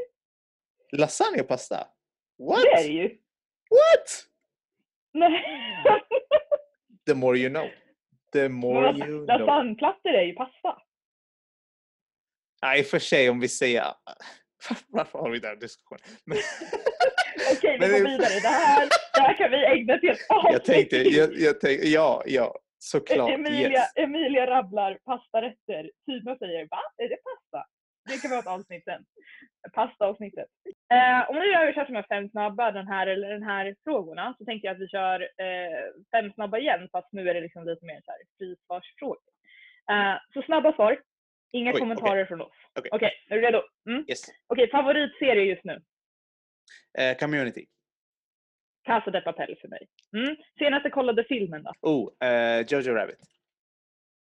Lasagne 0.93 1.43
pasta? 1.43 1.89
What? 2.39 2.63
Det 2.63 2.69
är 2.71 2.89
det 2.89 2.93
ju. 2.95 3.09
What? 3.71 4.27
Nej. 5.13 5.45
The 7.07 7.15
more 7.15 7.39
you 7.39 7.49
know. 7.51 7.69
The 8.33 8.49
more 8.63 8.93
Men 8.93 8.97
you 8.97 9.27
know. 9.27 9.39
Lasagneplattor 9.41 10.11
är 10.11 10.23
ju 10.23 10.33
pasta. 10.35 10.83
Nej, 12.63 12.81
i 12.81 12.83
och 12.83 12.87
för 12.87 12.99
sig 12.99 13.31
om 13.31 13.41
vi 13.41 13.49
säger... 13.49 13.85
Varför 14.89 15.19
har 15.19 15.31
vi 15.31 15.39
den 15.39 15.59
diskussionen? 15.59 16.03
Okej, 17.53 17.79
vi 17.81 17.89
går 17.89 18.09
vidare. 18.09 18.41
Det 18.43 18.49
här, 18.49 18.89
det 19.15 19.21
här 19.21 19.35
kan 19.37 19.51
vi 19.51 19.65
ägna 19.65 19.99
till 19.99 20.11
ett 20.11 20.19
jag 20.53 20.65
tänkte, 20.65 20.97
jag, 20.97 21.31
jag 21.35 21.61
tänkte, 21.61 21.89
ja, 21.89 22.23
ja, 22.27 22.55
såklart. 22.79 23.31
Emilia, 23.31 23.69
Yes. 23.71 23.93
Emilia 23.97 24.47
rabblar 24.47 24.99
pastarätter. 25.05 25.91
Tina 26.07 26.37
säger 26.39 26.69
va? 26.71 26.81
Är 26.97 27.09
det 27.09 27.17
pasta? 27.17 27.65
Det 28.11 28.19
kan 28.23 28.31
vara 28.31 28.41
ett 28.41 28.47
avsnitt 28.47 28.85
sen. 28.85 29.05
Pastaavsnittet. 29.73 30.47
Eh, 30.93 31.31
om 31.31 31.37
nu 31.37 31.55
har 31.55 31.67
vi 31.67 31.73
kört 31.73 31.87
de 31.87 31.95
här 31.97 32.07
fem 32.09 32.29
snabba, 32.29 32.71
den 32.71 32.87
här 32.89 33.07
eller 33.07 33.29
den 33.29 33.43
här 33.43 33.75
frågorna, 33.85 34.35
så 34.39 34.45
tänkte 34.45 34.67
jag 34.67 34.75
att 34.75 34.81
vi 34.81 34.89
kör 34.89 35.21
eh, 35.21 35.85
fem 36.15 36.33
snabba 36.33 36.59
igen, 36.59 36.89
fast 36.93 37.13
nu 37.13 37.31
är 37.31 37.35
det 37.35 37.41
liksom 37.41 37.67
lite 37.67 37.85
mer 37.87 38.01
så 38.05 38.11
här 38.11 38.21
frisvarsfrågor. 38.39 39.19
Eh, 39.91 40.15
så 40.35 40.43
snabba 40.43 40.73
svar. 40.73 41.01
Inga 41.53 41.73
Oj, 41.75 41.79
kommentarer 41.81 42.25
från 42.27 42.41
oss. 42.41 42.53
Okej. 42.79 42.91
Okej, 42.93 43.13
är 43.31 43.35
du 43.37 43.41
redo? 43.43 43.63
Mm? 43.89 44.05
Yes. 44.09 44.21
Okej, 44.47 44.71
favoritserie 44.71 45.45
just 45.45 45.65
nu? 45.65 45.81
Eh, 46.99 47.17
community. 47.17 47.67
Casa 48.85 49.11
de 49.11 49.21
Papel 49.21 49.57
för 49.61 49.69
mig. 49.69 49.89
Mm. 50.17 50.37
Senaste 50.59 50.91
kollade 50.91 51.25
filmen 51.25 51.63
då? 51.63 51.73
Oh, 51.81 52.29
eh, 52.29 52.67
Jojo 52.69 52.95
Rabbit. 52.95 53.19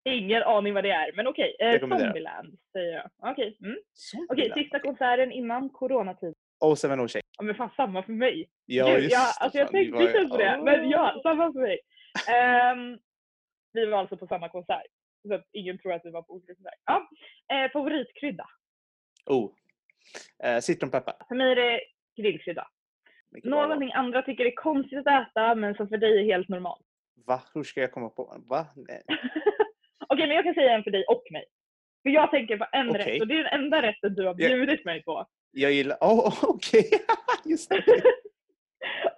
Ingen 0.05 0.43
aning 0.43 0.75
vad 0.75 0.85
det 0.85 0.91
är, 0.91 1.13
men 1.13 1.27
okej. 1.27 1.57
Eh, 1.59 1.67
Rekommenderar. 1.67 2.09
Zombieland 2.09 2.59
säger 2.73 2.93
jag. 2.95 3.11
Okej, 3.33 3.59
mm. 3.63 3.79
Zombieland. 3.93 4.53
okej. 4.53 4.65
sista 4.65 4.79
konserten 4.79 5.33
innan 5.33 5.71
coronatid. 5.71 6.35
Oh, 6.61 6.75
Seven 6.75 7.01
Oh. 7.01 7.09
Ja 7.39 7.45
men 7.45 7.55
fan 7.55 7.71
samma 7.77 8.03
för 8.03 8.13
mig. 8.13 8.49
Ja, 8.67 8.87
Gud, 8.87 9.03
just 9.03 9.13
ja, 9.13 9.21
det, 9.21 9.45
alltså 9.45 9.59
jag 9.59 9.71
tänkte 9.71 10.03
inte 10.03 10.19
ens 10.19 10.31
på 10.31 10.37
det, 10.37 10.61
men 10.65 10.91
ja, 10.91 11.21
samma 11.23 11.53
för 11.53 11.61
mig. 11.61 11.79
Ehm, 12.29 12.99
vi 13.73 13.87
var 13.87 13.99
alltså 13.99 14.17
på 14.17 14.27
samma 14.27 14.49
konsert. 14.49 14.87
Så 15.29 15.35
att 15.35 15.49
ingen 15.53 15.79
tror 15.79 15.93
att 15.93 16.05
vi 16.05 16.11
var 16.11 16.23
på 16.23 16.33
olika 16.33 16.55
konserter. 16.55 16.79
Ja. 16.85 17.09
Eh, 17.53 17.71
favoritkrydda? 17.73 18.47
Oh. 19.27 19.51
Eh, 20.45 20.61
citronpeppar. 20.61 21.15
För 21.29 21.35
mig 21.35 21.53
är 21.53 21.57
det 21.57 21.81
grillkrydda. 22.17 22.69
Någonting 23.43 23.93
andra 23.93 24.23
tycker 24.23 24.45
är 24.45 24.55
konstigt 24.55 25.07
att 25.07 25.29
äta, 25.29 25.55
men 25.55 25.75
som 25.75 25.89
för 25.89 25.99
dig 25.99 26.21
är 26.21 26.25
helt 26.25 26.49
normalt. 26.49 26.87
Va? 27.27 27.43
Hur 27.55 27.63
ska 27.63 27.81
jag 27.81 27.93
komma 27.93 28.09
på? 28.09 28.37
Va? 28.49 28.67
Nej. 28.77 29.03
Okej, 30.09 30.27
men 30.27 30.37
jag 30.37 30.45
kan 30.45 30.55
säga 30.55 30.73
en 30.73 30.85
för 30.85 30.91
dig 30.91 31.05
och 31.05 31.25
mig. 31.31 31.45
För 32.03 32.11
jag 32.11 32.31
tänker 32.31 32.57
på 32.57 32.67
en 32.73 32.91
Okej. 32.91 33.15
rätt 33.15 33.21
och 33.21 33.29
det 33.29 33.35
är 33.35 33.45
den 33.45 33.61
enda 33.61 33.83
rätten 33.83 34.15
du 34.15 34.27
har 34.27 34.35
bjudit 34.35 34.85
mig 34.85 35.03
på. 35.03 35.27
Jag 35.51 35.73
gillar... 35.73 35.97
Oh, 36.01 36.45
okej. 36.51 36.91
Just 37.45 37.71
det. 37.71 37.85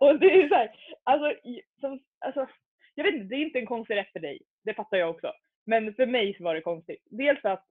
och 0.01 0.19
det 0.19 0.43
är 0.43 0.49
så 0.49 0.55
här, 0.55 0.71
alltså, 1.03 1.41
som, 1.81 2.01
alltså, 2.19 2.47
jag 2.95 3.05
vet 3.05 3.15
inte, 3.15 3.27
det 3.27 3.37
är 3.37 3.47
inte 3.47 3.59
en 3.59 3.67
konstig 3.67 3.97
rätt 3.97 4.13
för 4.13 4.21
dig. 4.21 4.43
Det 4.65 4.75
fattar 4.75 4.97
jag 4.97 5.11
också. 5.11 5.33
Men 5.67 5.95
för 5.95 6.07
mig 6.07 6.35
så 6.37 6.45
var 6.45 6.55
det 6.55 6.61
konstigt. 6.61 7.03
Dels 7.11 7.41
för 7.41 7.49
att 7.49 7.67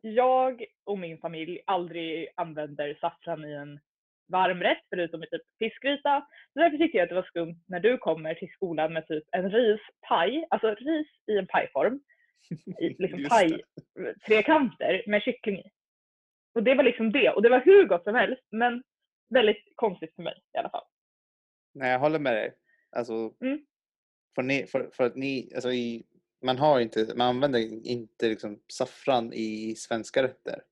jag 0.00 0.64
och 0.84 0.98
min 0.98 1.18
familj 1.18 1.60
aldrig 1.66 2.28
använder 2.34 2.98
saffran 3.00 3.44
i 3.44 3.52
en 3.52 3.80
varmrätt 4.30 4.82
förutom 4.90 5.22
i 5.22 5.26
typ 5.26 5.42
fiskgryta. 5.58 6.26
Så 6.52 6.58
därför 6.60 6.78
tycker 6.78 6.98
jag 6.98 7.04
att 7.04 7.08
det 7.08 7.14
var 7.14 7.22
skumt 7.22 7.60
när 7.66 7.80
du 7.80 7.98
kommer 7.98 8.34
till 8.34 8.52
skolan 8.52 8.92
med 8.92 9.06
typ 9.06 9.24
en 9.32 9.50
rispaj, 9.50 10.46
alltså 10.50 10.74
ris 10.74 11.08
i 11.26 11.36
en 11.38 11.46
pajform. 11.46 12.00
I 12.80 12.88
liksom 13.02 13.24
paj, 13.28 13.62
trekanter 14.26 15.02
med 15.06 15.22
kyckling 15.22 15.58
i. 15.58 15.70
Och 16.54 16.62
det 16.62 16.74
var 16.74 16.84
liksom 16.84 17.12
det. 17.12 17.30
Och 17.30 17.42
det 17.42 17.48
var 17.48 17.60
hur 17.60 17.84
gott 17.86 18.04
som 18.04 18.14
helst, 18.14 18.42
men 18.50 18.82
väldigt 19.34 19.72
konstigt 19.74 20.14
för 20.14 20.22
mig 20.22 20.34
i 20.54 20.58
alla 20.58 20.70
fall. 20.70 20.84
Nej, 21.74 21.90
jag 21.92 21.98
håller 21.98 22.18
med 22.18 22.32
dig. 22.34 22.52
Alltså, 22.96 23.34
Mm. 23.40 23.66
för, 24.34 24.42
ni, 24.42 24.66
för, 24.66 24.90
för 24.92 25.04
att 25.04 25.16
ni, 25.16 25.52
alltså 25.54 25.72
i, 25.72 26.06
man 26.44 26.58
har 26.58 26.80
inte, 26.80 27.12
man 27.16 27.28
använder 27.28 27.86
inte 27.86 28.28
liksom 28.28 28.60
saffran 28.72 29.32
i 29.32 29.74
svenska 29.76 30.22
rätter. 30.22 30.62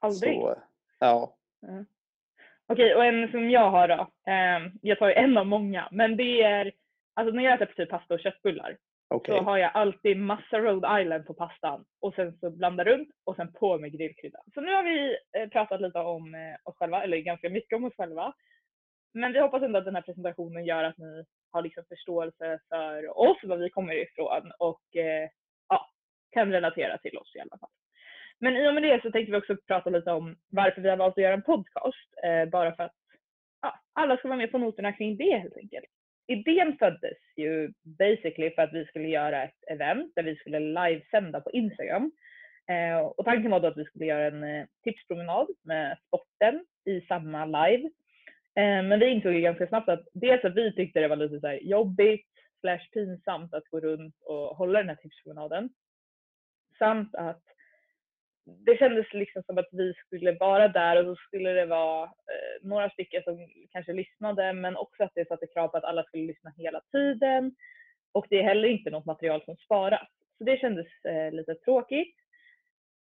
Aldrig. 0.00 0.34
Så, 0.34 0.62
ja. 0.98 1.36
Okej, 2.68 2.94
och 2.94 3.04
en 3.04 3.30
som 3.30 3.50
jag 3.50 3.70
har 3.70 3.88
då. 3.88 4.08
ehm, 4.32 4.70
jag 4.82 4.98
tar 4.98 5.08
ju 5.08 5.14
en 5.14 5.38
av 5.38 5.46
många, 5.46 5.88
men 5.90 6.16
det 6.16 6.42
är, 6.42 6.72
alltså 7.14 7.34
när 7.34 7.44
jag 7.44 7.62
äter 7.62 7.74
typ 7.74 7.90
pasta 7.90 8.14
och 8.14 8.20
köttbullar 8.20 8.76
Okej. 9.08 9.38
så 9.38 9.44
har 9.44 9.58
jag 9.58 9.70
alltid 9.74 10.16
massa 10.16 10.58
Rhode 10.58 11.02
Island 11.02 11.26
på 11.26 11.34
pastan 11.34 11.84
och 12.00 12.14
sen 12.14 12.38
så 12.38 12.50
blanda 12.50 12.84
runt 12.84 13.08
och 13.24 13.36
sen 13.36 13.52
på 13.52 13.78
med 13.78 13.92
grillkrydda. 13.92 14.38
Så 14.54 14.60
nu 14.60 14.74
har 14.74 14.82
vi 14.82 15.18
eh, 15.38 15.48
pratat 15.48 15.80
lite 15.80 15.98
om 15.98 16.34
eh, 16.34 16.56
oss 16.64 16.76
själva, 16.76 17.02
eller 17.02 17.18
ganska 17.18 17.50
mycket 17.50 17.76
om 17.76 17.84
oss 17.84 17.96
själva. 17.96 18.34
Men 19.14 19.32
vi 19.32 19.40
hoppas 19.40 19.62
ändå 19.62 19.78
att 19.78 19.84
den 19.84 19.94
här 19.94 20.02
presentationen 20.02 20.64
gör 20.64 20.84
att 20.84 20.98
ni 20.98 21.24
har 21.50 21.62
liksom 21.62 21.84
förståelse 21.88 22.58
för 22.68 23.18
oss, 23.18 23.38
var 23.42 23.56
vi 23.56 23.70
kommer 23.70 23.94
ifrån 23.94 24.52
och 24.58 24.96
eh, 24.96 25.28
ja, 25.68 25.90
kan 26.30 26.52
relatera 26.52 26.98
till 26.98 27.18
oss 27.18 27.34
i 27.34 27.40
alla 27.40 27.58
fall. 27.60 27.70
Men 28.40 28.56
i 28.56 28.68
och 28.68 28.74
med 28.74 28.82
det 28.82 29.02
så 29.02 29.10
tänkte 29.10 29.32
vi 29.32 29.38
också 29.38 29.56
prata 29.66 29.90
lite 29.90 30.10
om 30.10 30.36
varför 30.48 30.80
vi 30.80 30.88
har 30.88 30.96
valt 30.96 31.18
att 31.18 31.24
göra 31.24 31.34
en 31.34 31.42
podcast. 31.42 32.24
Eh, 32.24 32.48
bara 32.48 32.76
för 32.76 32.82
att 32.84 32.94
ja, 33.62 33.80
alla 33.92 34.16
ska 34.16 34.28
vara 34.28 34.38
med 34.38 34.52
på 34.52 34.58
noterna 34.58 34.92
kring 34.92 35.16
det 35.16 35.38
helt 35.38 35.56
enkelt. 35.56 35.86
Idén 36.28 36.78
föddes 36.78 37.18
ju 37.36 37.72
basically 37.98 38.50
för 38.54 38.62
att 38.62 38.72
vi 38.72 38.84
skulle 38.84 39.08
göra 39.08 39.42
ett 39.44 39.64
event 39.70 40.12
där 40.16 40.22
vi 40.22 40.36
skulle 40.36 40.58
livesända 40.60 41.40
på 41.40 41.50
Instagram. 41.50 42.12
Eh, 42.68 42.98
och 42.98 43.24
tanken 43.24 43.50
var 43.50 43.60
då 43.60 43.68
att 43.68 43.76
vi 43.76 43.84
skulle 43.84 44.06
göra 44.06 44.26
en 44.26 44.44
eh, 44.44 44.66
tipspromenad 44.84 45.46
med 45.62 45.98
sporten 46.06 46.64
i 46.84 47.00
samma 47.00 47.44
live. 47.44 47.90
Eh, 48.56 48.82
men 48.82 49.00
vi 49.00 49.06
insåg 49.06 49.34
ju 49.34 49.40
ganska 49.40 49.66
snabbt 49.66 49.88
att 49.88 50.04
dels 50.12 50.44
att 50.44 50.54
vi 50.54 50.72
tyckte 50.72 51.00
det 51.00 51.08
var 51.08 51.16
lite 51.16 51.40
så 51.40 51.46
här 51.46 51.60
jobbigt 51.62 52.26
slash 52.60 52.88
pinsamt 52.92 53.54
att 53.54 53.68
gå 53.68 53.80
runt 53.80 54.14
och 54.24 54.56
hålla 54.56 54.78
den 54.78 54.88
här 54.88 54.96
tipspromenaden. 54.96 55.70
Samt 56.78 57.14
att 57.14 57.42
det 58.46 58.78
kändes 58.78 59.12
liksom 59.12 59.42
som 59.42 59.58
att 59.58 59.68
vi 59.72 59.94
skulle 59.94 60.32
vara 60.32 60.68
där 60.68 60.96
och 60.96 61.16
så 61.16 61.22
skulle 61.22 61.50
det 61.50 61.66
vara 61.66 62.04
eh, 62.04 62.68
några 62.68 62.90
stycken 62.90 63.22
som 63.22 63.48
kanske 63.72 63.92
lyssnade 63.92 64.52
men 64.52 64.76
också 64.76 65.04
att 65.04 65.12
det 65.14 65.28
satte 65.28 65.46
krav 65.46 65.68
på 65.68 65.76
att 65.76 65.84
alla 65.84 66.04
skulle 66.04 66.26
lyssna 66.26 66.52
hela 66.56 66.80
tiden. 66.92 67.54
Och 68.12 68.26
det 68.30 68.38
är 68.38 68.42
heller 68.42 68.68
inte 68.68 68.90
något 68.90 69.06
material 69.06 69.42
som 69.44 69.56
sparas. 69.56 70.08
Så 70.38 70.44
det 70.44 70.60
kändes 70.60 70.86
eh, 71.04 71.32
lite 71.32 71.54
tråkigt. 71.54 72.16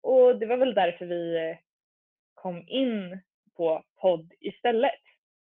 Och 0.03 0.38
det 0.38 0.46
var 0.46 0.57
väl 0.57 0.74
därför 0.74 1.07
vi 1.07 1.37
eh, 1.37 1.57
kom 2.35 2.64
in 2.68 3.20
på 3.57 3.85
podd 4.00 4.33
istället. 4.40 5.00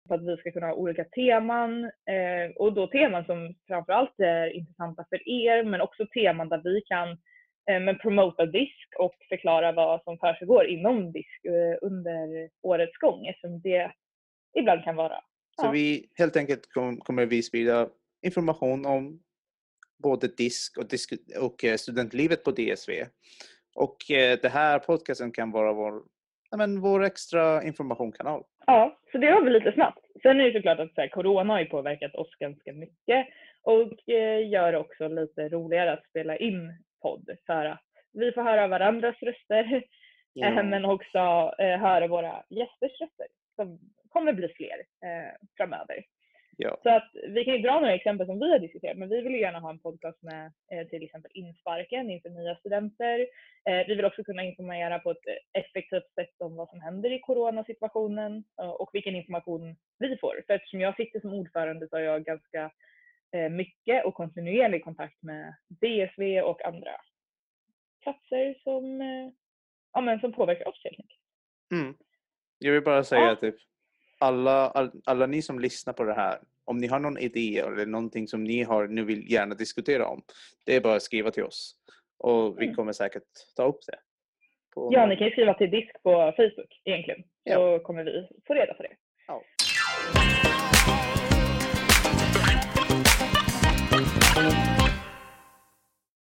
För 0.07 0.15
att 0.15 0.27
vi 0.27 0.37
ska 0.37 0.51
kunna 0.51 0.67
ha 0.67 0.73
olika 0.73 1.03
teman 1.03 1.83
eh, 1.83 2.51
och 2.55 2.73
då 2.73 2.87
teman 2.87 3.25
som 3.25 3.55
framförallt 3.67 4.19
är 4.19 4.47
intressanta 4.47 5.05
för 5.09 5.29
er 5.29 5.63
men 5.63 5.81
också 5.81 6.05
teman 6.13 6.49
där 6.49 6.61
vi 6.63 6.81
kan 6.81 7.09
eh, 7.09 7.17
men 7.67 7.97
promota 7.97 8.45
disk 8.45 8.87
och 8.99 9.15
förklara 9.29 9.71
vad 9.71 10.03
som 10.03 10.17
försiggår 10.17 10.65
inom 10.67 11.11
disk 11.11 11.45
eh, 11.45 11.77
under 11.87 12.49
årets 12.61 12.97
gång 12.97 13.25
eftersom 13.27 13.61
det 13.61 13.91
ibland 14.59 14.83
kan 14.83 14.95
vara. 14.95 15.15
Så 15.61 15.65
Ja. 15.65 15.71
vi 15.71 16.09
helt 16.17 16.37
enkelt 16.37 16.73
kom, 16.73 16.97
kommer 16.97 17.25
vi 17.25 17.43
sprida 17.43 17.89
information 18.25 18.85
om 18.85 19.19
både 20.03 20.27
disk 20.27 20.77
och, 20.77 20.87
disk 20.87 21.13
och 21.39 21.63
eh, 21.63 21.75
studentlivet 21.75 22.43
på 22.43 22.51
DSV. 22.51 22.91
Och 23.75 24.11
eh, 24.11 24.39
det 24.41 24.49
här 24.49 24.79
podcasten 24.79 25.31
kan 25.31 25.51
vara 25.51 25.73
vår, 25.73 26.01
ja, 26.51 26.57
men, 26.57 26.79
vår 26.81 27.03
extra 27.03 27.63
informationkanal. 27.63 28.43
Ja, 28.65 28.99
så 29.11 29.17
det 29.17 29.31
var 29.31 29.43
väl 29.43 29.53
lite 29.53 29.71
snabbt. 29.71 30.05
Sen 30.21 30.39
är 30.39 30.43
det 30.43 30.53
såklart 30.53 30.79
att 30.79 30.93
så 30.93 31.01
här, 31.01 31.07
corona 31.07 31.53
har 31.53 31.65
påverkat 31.65 32.15
oss 32.15 32.35
ganska 32.39 32.73
mycket 32.73 33.27
och 33.61 34.09
eh, 34.09 34.49
gör 34.49 34.71
det 34.71 34.77
också 34.77 35.07
lite 35.07 35.49
roligare 35.49 35.93
att 35.93 36.05
spela 36.09 36.37
in 36.37 36.83
podd 37.01 37.29
för 37.45 37.65
att 37.65 37.83
vi 38.13 38.31
får 38.31 38.41
höra 38.41 38.67
varandras 38.67 39.15
röster 39.21 39.73
eh, 40.43 40.63
men 40.63 40.85
också 40.85 41.53
eh, 41.59 41.79
höra 41.79 42.07
våra 42.07 42.43
gästers 42.49 43.01
röster 43.01 43.27
som 43.55 43.79
kommer 44.09 44.33
bli 44.33 44.47
fler 44.47 44.79
eh, 45.05 45.31
framöver. 45.57 46.03
Ja. 46.59 46.77
Så 46.83 46.89
att 46.89 47.11
vi 47.27 47.45
kan 47.45 47.53
ju 47.53 47.61
dra 47.61 47.79
några 47.79 47.93
exempel 47.93 48.27
som 48.27 48.39
vi 48.39 48.51
har 48.51 48.59
diskuterat, 48.59 48.97
men 48.97 49.09
vi 49.09 49.21
vill 49.21 49.33
ju 49.33 49.39
gärna 49.39 49.59
ha 49.59 49.69
en 49.69 49.79
podcast 49.79 50.23
med 50.23 50.51
eh, 50.71 50.87
till 50.87 51.03
exempel 51.03 51.31
insparken 51.33 52.09
inför 52.09 52.29
nya 52.29 52.55
studenter. 52.55 53.19
Eh, 53.69 53.87
vi 53.87 53.95
vill 53.95 54.05
också 54.05 54.23
kunna 54.23 54.43
informera 54.43 54.99
på 54.99 55.11
ett 55.11 55.27
effektivt 55.53 56.13
sätt 56.15 56.35
om 56.39 56.55
vad 56.55 56.69
som 56.69 56.81
händer 56.81 57.11
i 57.11 57.19
coronasituationen 57.19 58.43
eh, 58.61 58.69
och 58.69 58.89
vilken 58.93 59.15
information 59.15 59.75
vi 59.99 60.17
får. 60.17 60.43
För 60.47 60.53
eftersom 60.53 60.81
jag 60.81 60.95
sitter 60.95 61.19
som 61.19 61.33
ordförande 61.33 61.87
så 61.89 61.95
har 61.95 62.01
jag 62.01 62.23
ganska 62.23 62.71
mycket 63.51 64.05
och 64.05 64.13
kontinuerlig 64.13 64.83
kontakt 64.83 65.23
med 65.23 65.53
DSV 65.69 66.41
och 66.41 66.65
andra 66.65 66.91
platser 68.03 68.55
som, 68.63 69.01
eh, 69.01 69.31
ja, 69.93 70.01
men 70.01 70.19
som 70.19 70.33
påverkar 70.33 70.67
oss 70.67 70.81
helt 70.83 70.99
enkelt. 70.99 71.19
Mm. 71.73 71.95
Jag 72.59 72.73
vill 72.73 72.83
bara 72.83 73.03
säga 73.03 73.21
Ja. 73.21 73.31
att 73.31 73.41
typ, 73.41 73.55
alla, 74.19 74.69
all, 74.69 74.91
alla 75.05 75.25
ni 75.25 75.41
som 75.41 75.59
lyssnar 75.59 75.93
på 75.93 76.03
det 76.03 76.13
här, 76.13 76.39
om 76.65 76.77
ni 76.77 76.87
har 76.87 76.99
någon 76.99 77.17
idé 77.17 77.57
eller 77.59 77.85
någonting 77.85 78.27
som 78.27 78.43
ni 78.43 78.63
har 78.63 78.87
nu 78.87 79.03
vill 79.03 79.31
gärna 79.31 79.55
diskutera 79.55 80.07
om, 80.07 80.21
det 80.65 80.75
är 80.75 80.81
bara 80.81 80.95
att 80.95 81.01
skriva 81.03 81.31
till 81.31 81.43
oss. 81.43 81.75
Och 82.17 82.61
vi 82.61 82.63
Mm. 82.65 82.75
kommer 82.75 82.93
säkert 82.93 83.23
ta 83.55 83.63
upp 83.63 83.79
det. 83.87 83.99
På 84.73 84.89
Ja, 84.93 85.05
ni 85.05 85.15
kan 85.17 85.25
ju 85.27 85.31
skriva 85.31 85.53
till 85.53 85.71
disk 85.71 86.03
på 86.03 86.33
Facebook 86.37 86.81
egentligen, 86.85 87.23
Ja. 87.43 87.55
så 87.55 87.79
kommer 87.83 88.03
vi 88.03 88.27
få 88.47 88.53
reda 88.53 88.73
på 88.73 88.83
det. 88.83 88.95
Ja. 89.27 89.41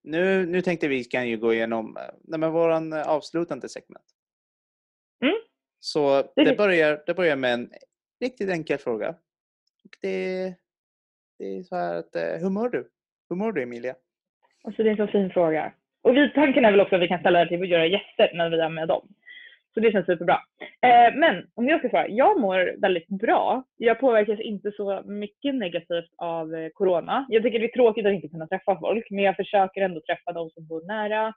Nu, 0.06 0.46
nu 0.46 0.62
tänkte 0.62 0.88
vi 0.88 1.04
kan 1.04 1.28
ju 1.28 1.36
gå 1.36 1.54
igenom 1.54 1.96
eh, 1.96 2.02
nej, 2.38 2.50
våran 2.50 2.92
eh, 2.92 3.08
avslutande 3.08 3.68
segment. 3.68 4.04
Mm. 5.22 5.34
Så 5.80 6.22
Det- 6.36 6.44
det 6.44 6.56
börjar, 6.56 7.02
det 7.06 7.14
börjar 7.14 7.36
med 7.36 7.52
en 7.54 7.70
riktigt 8.20 8.50
enkel 8.50 8.78
fråga. 8.78 9.08
Och 9.84 9.96
det, 10.02 10.54
det 11.38 11.56
är 11.56 11.62
så 11.62 11.76
här 11.76 11.94
att, 11.94 12.16
eh, 12.16 12.22
hur 12.40 12.50
mår 12.50 12.68
du? 12.68 12.90
Hur 13.28 13.36
mår 13.36 13.52
du 13.52 13.62
Emilia? 13.62 13.94
Alltså 14.64 14.82
det 14.82 14.88
är 14.88 15.00
en 15.00 15.06
så 15.06 15.12
fin 15.12 15.30
fråga. 15.30 15.72
Och 16.02 16.16
vi, 16.16 16.32
tanken 16.34 16.64
är 16.64 16.70
väl 16.70 16.80
också 16.80 16.94
att 16.96 17.02
vi 17.02 17.08
kan 17.08 17.20
ställa 17.20 17.38
det 17.44 17.48
till 17.48 17.58
våra 17.58 17.86
gäster 17.86 18.30
när 18.34 18.50
vi 18.50 18.60
är 18.60 18.68
med 18.68 18.88
dem. 18.88 19.08
Så 19.76 19.80
det 19.80 19.92
känns 19.92 20.06
superbra. 20.06 20.40
Eh, 20.82 21.14
men 21.14 21.46
om 21.54 21.68
jag 21.68 21.78
ska 21.80 21.88
svara, 21.88 22.08
jag 22.08 22.40
mår 22.40 22.80
väldigt 22.80 23.08
bra. 23.08 23.64
Jag 23.76 24.00
påverkas 24.00 24.40
inte 24.40 24.72
så 24.72 25.02
mycket 25.04 25.54
negativt 25.54 26.10
av 26.16 26.54
eh, 26.54 26.68
corona. 26.74 27.26
Jag 27.28 27.42
tycker 27.42 27.58
det 27.58 27.64
är 27.64 27.72
tråkigt 27.72 28.06
att 28.06 28.12
inte 28.12 28.28
kunna 28.28 28.46
träffa 28.46 28.78
folk, 28.80 29.10
men 29.10 29.24
jag 29.24 29.36
försöker 29.36 29.80
ändå 29.80 30.00
träffa 30.00 30.32
de 30.32 30.50
som 30.50 30.66
bor 30.66 30.86
nära. 30.86 31.34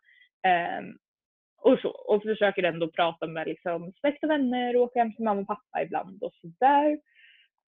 ehm, 0.47 0.85
och 1.61 1.79
så. 1.79 1.89
Och 1.89 2.23
försöker 2.23 2.63
ändå 2.63 2.87
prata 2.91 3.27
med 3.27 3.47
liksom, 3.47 3.93
släkt 3.99 4.23
och 4.23 4.29
vänner 4.29 4.75
och 4.75 4.81
åka 4.81 4.99
hem 4.99 5.13
till 5.15 5.25
mamma 5.25 5.41
och 5.41 5.47
pappa 5.47 5.81
ibland 5.83 6.23
och 6.23 6.33
sådär. 6.33 6.99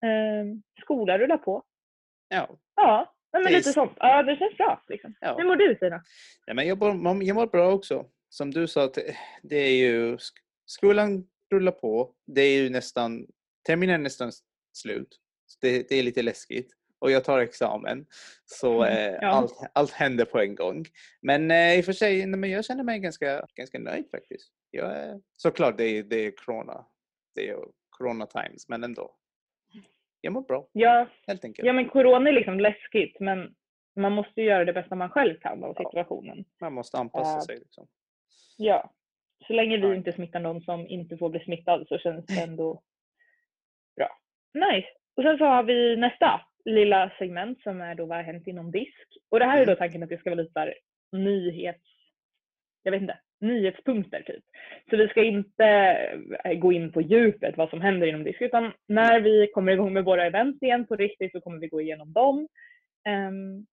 Um, 0.06 0.62
skolan 0.80 1.18
rullar 1.18 1.38
på. 1.38 1.62
Ja, 2.28 2.48
Ja, 2.76 3.38
men 3.38 3.42
Det 3.42 3.50
lite 3.58 3.72
sånt. 3.72 3.92
Ja, 3.96 4.22
det 4.22 4.36
känns 4.36 4.56
bra. 4.56 4.82
Liksom. 4.88 5.14
ja. 5.20 5.34
Hur 5.38 5.44
mår 5.44 5.56
du 5.56 5.74
Stina? 5.74 6.02
Nej, 6.46 6.56
men 6.56 6.66
jag, 6.68 6.78
mår, 6.78 7.22
jag 7.24 7.34
mår 7.34 7.46
bra 7.46 7.72
också. 7.72 8.04
Som 8.28 8.50
du 8.50 8.66
sa, 8.66 8.88
det- 9.42 9.56
är 9.56 9.76
ju, 9.76 10.16
skolan 10.72 11.26
rullar 11.50 11.72
på. 11.72 12.14
Det 12.26 12.40
är 12.42 12.62
ju 12.62 12.70
nästan, 12.70 13.26
terminen 13.66 13.94
är 13.94 13.98
nästan 14.04 14.32
slut. 14.72 15.18
Det, 15.60 15.88
det 15.88 15.94
är 15.96 16.02
lite 16.02 16.22
läskigt. 16.22 16.72
Och 16.98 17.10
jag 17.10 17.24
tar 17.24 17.38
examen. 17.38 18.06
Så 18.44 18.82
Mm, 18.82 18.98
eh, 18.98 19.18
ja. 19.20 19.28
allt, 19.28 19.54
allt 19.72 19.90
händer 19.92 20.24
på 20.24 20.38
en 20.40 20.54
gång. 20.54 20.84
Men 21.22 21.50
eh, 21.50 21.78
i 21.78 21.80
och 21.80 21.84
för 21.84 21.92
sig, 21.92 22.26
men 22.26 22.50
jag 22.50 22.64
känner 22.64 22.84
mig 22.84 22.98
ganska, 22.98 23.46
ganska 23.54 23.78
nöjd 23.78 24.10
faktiskt. 24.10 24.52
Jag 24.70 24.96
är, 24.96 25.20
såklart, 25.36 25.78
det 25.78 25.84
är, 25.84 26.02
det 26.02 26.16
är 26.16 26.30
corona. 26.30 26.86
Det 27.34 27.48
är 27.48 27.56
corona 27.90 28.26
times, 28.26 28.68
men 28.68 28.84
ändå. 28.84 29.16
Jag 30.20 30.32
mår 30.32 30.42
bra, 30.42 30.68
Ja, 30.72 31.08
helt 31.26 31.44
enkelt. 31.44 31.66
ja, 31.66 31.72
men 31.72 31.88
corona 31.88 32.28
är 32.28 32.32
liksom 32.32 32.60
läskigt, 32.60 33.20
men 33.20 33.54
man 33.96 34.12
måste 34.12 34.42
göra 34.42 34.64
det 34.64 34.72
bästa 34.72 34.94
man 34.94 35.10
själv 35.10 35.40
kan 35.40 35.64
av 35.64 35.74
situationen. 35.74 36.44
Man 36.60 36.72
måste 36.72 36.98
anpassa 36.98 37.30
Ja. 37.34 37.40
sig. 37.40 37.58
Liksom. 37.58 37.86
Ja. 38.56 38.92
Så 39.46 39.52
länge 39.52 39.76
vi 39.76 39.96
inte 39.96 40.12
smittar 40.12 40.40
någon 40.40 40.60
som 40.60 40.86
inte 40.86 41.16
får 41.16 41.30
bli 41.30 41.40
smittad 41.40 41.88
så 41.88 41.98
känns 41.98 42.26
det 42.26 42.42
ändå 42.42 42.82
bra. 43.96 44.08
Nice. 44.54 44.88
Och 45.16 45.22
sen 45.22 45.38
så 45.38 45.44
har 45.44 45.62
vi 45.62 45.96
nästa 45.96 46.40
lilla 46.64 47.12
segment 47.18 47.62
som 47.62 47.80
är 47.80 47.94
då 47.94 48.06
vad 48.06 48.16
har 48.16 48.24
hänt 48.24 48.46
inom 48.46 48.70
disk. 48.70 49.06
Och 49.30 49.38
det 49.38 49.44
här 49.44 49.60
är 49.62 49.66
då 49.66 49.72
Mm. 49.72 49.78
tanken 49.78 50.02
att 50.02 50.08
det 50.08 50.18
ska 50.18 50.30
vara 50.30 50.40
lite 50.40 50.52
så 50.52 50.58
här 50.58 50.74
nyhets... 51.12 51.84
Jag 52.82 52.92
vet 52.92 53.02
inte. 53.02 53.18
Nyhetspunkter 53.40 54.22
typ. 54.22 54.44
Så 54.90 54.96
vi 54.96 55.08
ska 55.08 55.24
inte 55.24 55.66
eh, 56.44 56.54
gå 56.54 56.72
in 56.72 56.92
på 56.92 57.00
djupet 57.00 57.56
vad 57.56 57.70
som 57.70 57.80
händer 57.80 58.06
inom 58.06 58.24
disk 58.24 58.40
utan 58.40 58.72
när 58.88 59.20
vi 59.20 59.46
kommer 59.54 59.72
igång 59.72 59.92
med 59.92 60.04
våra 60.04 60.26
event 60.26 60.62
igen 60.62 60.86
på 60.86 60.96
riktigt 60.96 61.32
så 61.32 61.40
kommer 61.40 61.58
vi 61.58 61.68
gå 61.68 61.80
igenom 61.80 62.12
dem. 62.12 62.48
Um, 63.08 63.66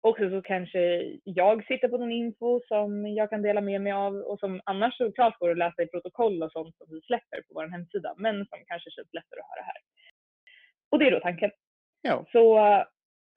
också 0.00 0.30
så 0.30 0.42
kanske 0.42 0.80
jag 1.24 1.66
sitter 1.66 1.88
på 1.88 1.98
någon 1.98 2.12
info 2.12 2.60
som 2.68 3.06
jag 3.06 3.30
kan 3.30 3.42
dela 3.42 3.60
med 3.60 3.80
mig 3.80 3.92
av 3.92 4.14
och 4.16 4.38
som 4.40 4.60
annars 4.64 4.96
såklart 4.96 5.38
går 5.38 5.50
att 5.50 5.58
läsa 5.58 5.82
i 5.82 5.86
protokoll 5.86 6.42
och 6.42 6.52
sånt 6.52 6.76
som 6.76 6.86
vi 6.90 7.00
släpper 7.00 7.36
på 7.42 7.54
vår 7.54 7.68
hemsida 7.68 8.14
men 8.18 8.36
som 8.46 8.58
kanske 8.66 8.90
känns 8.90 9.08
lättare 9.12 9.40
att 9.40 9.46
höra 9.56 9.64
här. 9.66 9.76
Och 10.90 10.98
det 10.98 11.06
är 11.06 11.10
då 11.10 11.20
tanken. 11.20 11.50
Ja, 12.02 12.24
Så 12.32 12.58
eh, 12.58 12.84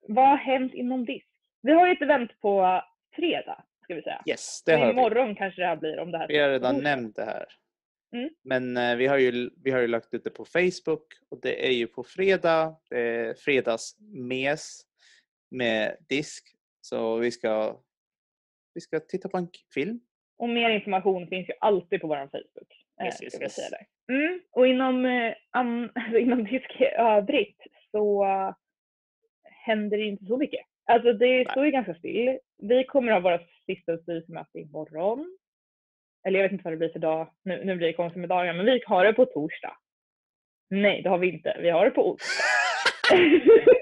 vad 0.08 0.28
har 0.28 0.36
hänt 0.36 0.74
inom 0.74 1.04
disk? 1.04 1.26
Vi 1.62 1.72
har 1.72 1.86
ju 1.86 1.92
ett 1.92 2.02
event 2.02 2.40
på 2.40 2.82
fredag 3.16 3.64
ska 3.84 3.94
vi 3.94 4.02
säga. 4.02 4.22
yes, 4.28 4.62
det 4.66 4.74
Och 4.74 4.80
har 4.80 4.86
vi. 4.86 4.92
imorgon 4.92 5.34
kanske 5.34 5.60
det 5.62 5.66
här 5.66 5.76
blir 5.76 5.98
om 5.98 6.10
det 6.10 6.18
här 6.18 6.28
Vi 6.28 6.38
har 6.38 6.48
redan 6.50 6.74
torsdag. 6.74 6.90
nämnt 6.96 7.16
det 7.16 7.24
här. 7.24 7.44
Mm. 8.16 8.30
Men 8.44 8.76
eh, 8.76 8.96
vi, 8.96 9.06
har 9.06 9.18
ju, 9.18 9.50
vi 9.64 9.70
har 9.70 9.80
ju 9.80 9.86
lagt 9.88 10.14
ut 10.14 10.24
det 10.24 10.30
på 10.30 10.44
Facebook 10.44 11.06
och 11.30 11.40
det 11.42 11.66
är 11.66 11.72
ju 11.72 11.86
på 11.86 12.04
fredag. 12.04 12.76
Är 12.90 13.34
fredagsmes 13.34 14.82
med 15.52 15.96
disk. 16.08 16.44
Så 16.80 17.16
vi 17.16 17.30
ska, 17.30 17.76
vi 18.74 18.80
ska 18.80 19.00
titta 19.00 19.28
på 19.28 19.36
en 19.36 19.48
film. 19.74 20.00
Och 20.38 20.48
mer 20.48 20.70
information 20.70 21.26
finns 21.28 21.48
ju 21.48 21.52
alltid 21.60 22.00
på 22.00 22.06
vår 22.08 22.16
Facebook. 22.16 22.72
eh, 23.00 23.06
Yes, 23.06 23.22
yes, 23.22 23.40
yes. 23.40 23.58
Mm. 24.12 24.40
Och 24.50 24.66
inom, 24.66 25.06
alltså 25.50 26.18
inom 26.18 26.44
disk 26.44 26.80
i 26.80 26.84
övrigt 26.84 27.60
så 27.90 28.24
händer 29.44 29.98
det 29.98 30.04
inte 30.04 30.24
så 30.24 30.36
mycket. 30.36 30.60
Alltså 30.84 31.12
det 31.12 31.26
Nej. 31.26 31.46
står 31.50 31.64
ju 31.64 31.70
ganska 31.70 31.94
still. 31.94 32.38
Vi 32.58 32.84
kommer 32.84 33.12
ha 33.12 33.20
våra 33.20 33.40
sista 33.66 33.98
styrelsemöte 33.98 34.58
imorgon. 34.58 35.38
Eller 36.26 36.38
jag 36.38 36.44
vet 36.44 36.52
inte 36.52 36.64
vad 36.64 36.72
det 36.72 36.76
blir 36.76 36.88
för 36.88 36.98
dag. 36.98 37.30
Nu, 37.44 37.64
nu 37.64 37.76
blir 37.76 37.86
det 37.86 37.92
konstigt 37.92 38.20
med 38.20 38.28
dagar, 38.28 38.54
men 38.54 38.66
vi 38.66 38.82
har 38.86 39.04
det 39.04 39.12
på 39.12 39.26
torsdag. 39.26 39.76
Nej, 40.70 41.02
det 41.02 41.08
har 41.08 41.18
vi 41.18 41.32
inte. 41.32 41.56
Vi 41.60 41.70
har 41.70 41.84
det 41.84 41.90
på 41.90 42.10
onsdag. 42.10 42.44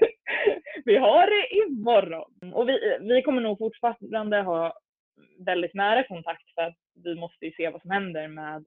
vi 0.85 0.97
har 0.97 1.27
det 1.27 1.55
imorgon. 1.55 2.53
Och 2.53 2.69
vi, 2.69 2.97
vi 3.01 3.21
kommer 3.21 3.41
nog 3.41 3.57
fortfarande 3.57 4.41
ha 4.41 4.73
väldigt 5.45 5.73
nära 5.73 6.03
kontakt 6.03 6.53
för 6.55 6.61
att 6.61 6.77
vi 7.03 7.15
måste 7.15 7.45
ju 7.45 7.51
se 7.51 7.69
vad 7.69 7.81
som 7.81 7.91
händer 7.91 8.27
med 8.27 8.65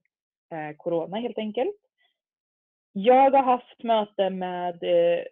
eh, 0.53 0.77
corona 0.77 1.17
helt 1.17 1.39
enkelt. 1.39 1.77
Jag 2.93 3.31
har 3.31 3.43
haft 3.43 3.83
möte 3.83 4.31
med 4.31 4.83
eh, 4.83 5.25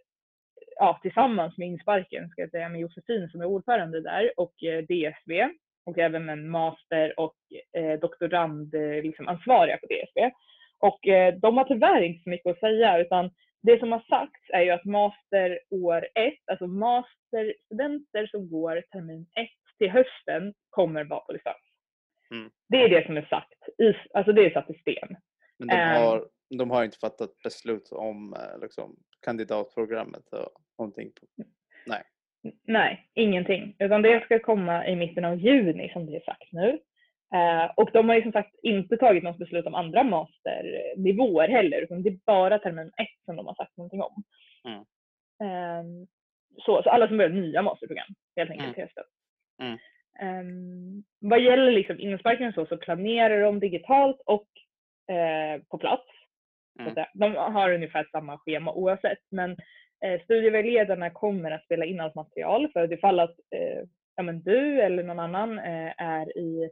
ja, 0.77 0.99
tillsammans 1.03 1.59
med 1.59 1.69
insparken, 1.69 2.29
ska 2.29 2.43
jag 2.43 2.51
säga, 2.51 2.69
med 2.69 2.81
Josefin 2.81 3.29
som 3.29 3.41
är 3.41 3.45
ordförande 3.45 4.01
där 4.01 4.33
och 4.37 4.63
eh, 4.63 4.83
DSV 4.83 5.49
och 5.85 5.99
även 5.99 6.29
en 6.29 6.49
master 6.49 7.21
och 7.21 7.37
eh, 7.73 8.01
doktorand 8.01 8.75
eh, 8.75 9.03
liksom 9.03 9.29
ansvariga 9.29 9.77
på 9.77 9.87
DSV. 9.87 10.31
Och 10.79 11.09
eh, 11.09 11.35
de 11.35 11.57
har 11.57 11.65
tyvärr 11.65 12.03
inte 12.03 12.23
så 12.23 12.31
mycket 12.31 12.51
att 12.51 12.61
säga 12.61 12.99
utan 12.99 13.31
det 13.63 13.79
som 13.79 13.93
har 13.93 14.01
sagts 14.09 14.51
är 14.53 14.63
ju 14.63 14.71
att 14.71 14.85
master 14.85 15.59
år 15.71 16.09
ett, 16.15 16.39
alltså 16.47 16.67
masterstudenter 16.67 18.27
som 18.27 18.51
går 18.51 18.81
termin 18.93 19.27
ett 19.35 19.79
till 19.79 19.91
hösten 19.91 20.55
kommer 20.71 21.05
vara 21.05 21.21
på 21.21 21.33
distans. 21.33 21.57
Mm. 22.31 22.51
Det 22.69 22.77
är 22.77 22.89
det 22.89 23.07
som 23.07 23.17
är 23.17 23.23
sagt, 23.23 23.69
i, 23.79 23.95
alltså 24.15 24.33
det 24.33 24.45
är 24.47 24.51
satt 24.51 24.71
i 24.71 24.75
sten. 24.79 25.17
Men 25.59 25.69
de 25.69 25.75
Ehm. 25.75 26.03
har, 26.03 26.29
de 26.59 26.71
har 26.71 26.85
inte 26.85 26.99
fattat 26.99 27.39
beslut 27.45 27.89
om 27.93 28.35
eh, 28.35 28.61
liksom, 28.63 28.97
kandidatprogrammet 29.25 30.29
och 30.33 30.51
någonting. 30.79 31.13
På. 31.21 31.43
N- 31.43 32.53
Nej, 32.65 33.11
ingenting. 33.15 33.77
Utan 33.79 34.03
det 34.03 34.25
ska 34.25 34.39
komma 34.39 34.87
i 34.87 34.97
mitten 34.97 35.25
av 35.25 35.39
juni 35.39 35.91
som 35.93 36.07
det 36.07 36.17
är 36.17 36.21
sagt 36.21 36.53
nu. 36.53 36.79
Eh, 37.35 37.71
och 37.77 37.91
de 37.93 38.09
har 38.09 38.17
ju 38.17 38.23
som 38.23 38.33
sagt 38.33 38.55
inte 38.63 38.97
tagit 38.97 39.25
något 39.25 39.39
beslut 39.39 39.67
om 39.67 39.75
andra 39.75 40.03
masternivåer 40.03 41.49
heller, 41.49 41.83
utan 41.83 42.03
det 42.03 42.09
är 42.09 42.19
bara 42.27 42.59
termin 42.59 42.87
ett 42.87 43.25
som 43.25 43.37
de 43.37 43.47
har 43.47 43.55
sagt 43.55 43.77
någonting 43.77 44.03
om. 44.03 44.23
Mm. 44.65 44.85
Ehm, 45.45 46.07
så, 46.57 46.83
så 46.83 46.91
alla 46.91 47.09
som 47.09 47.17
börjar 47.17 47.31
nya 47.31 47.63
masterprogram 47.63 48.09
helt 48.37 48.51
enkelt 48.51 48.65
Mm. 48.67 48.75
till 48.75 48.83
hösten. 48.83 49.05
Mm. 49.63 49.79
Ehm, 50.21 51.05
vad 51.21 51.41
gäller 51.41 51.73
liksom 51.73 52.01
insparkningen 52.01 52.53
så, 52.53 52.67
så 52.67 52.77
planerar 52.77 53.41
de 53.41 53.61
digitalt 53.61 54.21
och 54.27 54.49
eh, 55.15 55.63
på 55.71 55.79
plats. 55.79 56.07
Mm. 56.81 57.05
De 57.15 57.35
har 57.37 57.73
ungefär 57.73 58.09
samma 58.13 58.39
schema 58.39 58.73
oavsett, 58.73 59.19
men 59.31 59.51
eh, 60.05 60.21
studievägledarna 60.25 61.11
kommer 61.11 61.51
att 61.51 61.65
spela 61.65 61.85
in 61.85 62.01
allt 62.01 62.15
material 62.15 62.69
för 62.73 62.85
att 62.85 62.91
ifall 62.91 63.21
att 63.21 63.37
eh, 63.57 63.83
ja, 64.17 64.23
men 64.23 64.43
du 64.43 64.81
eller 64.81 65.03
någon 65.03 65.21
annan 65.21 65.59
eh, 65.59 65.93
är 65.97 66.39
i 66.39 66.71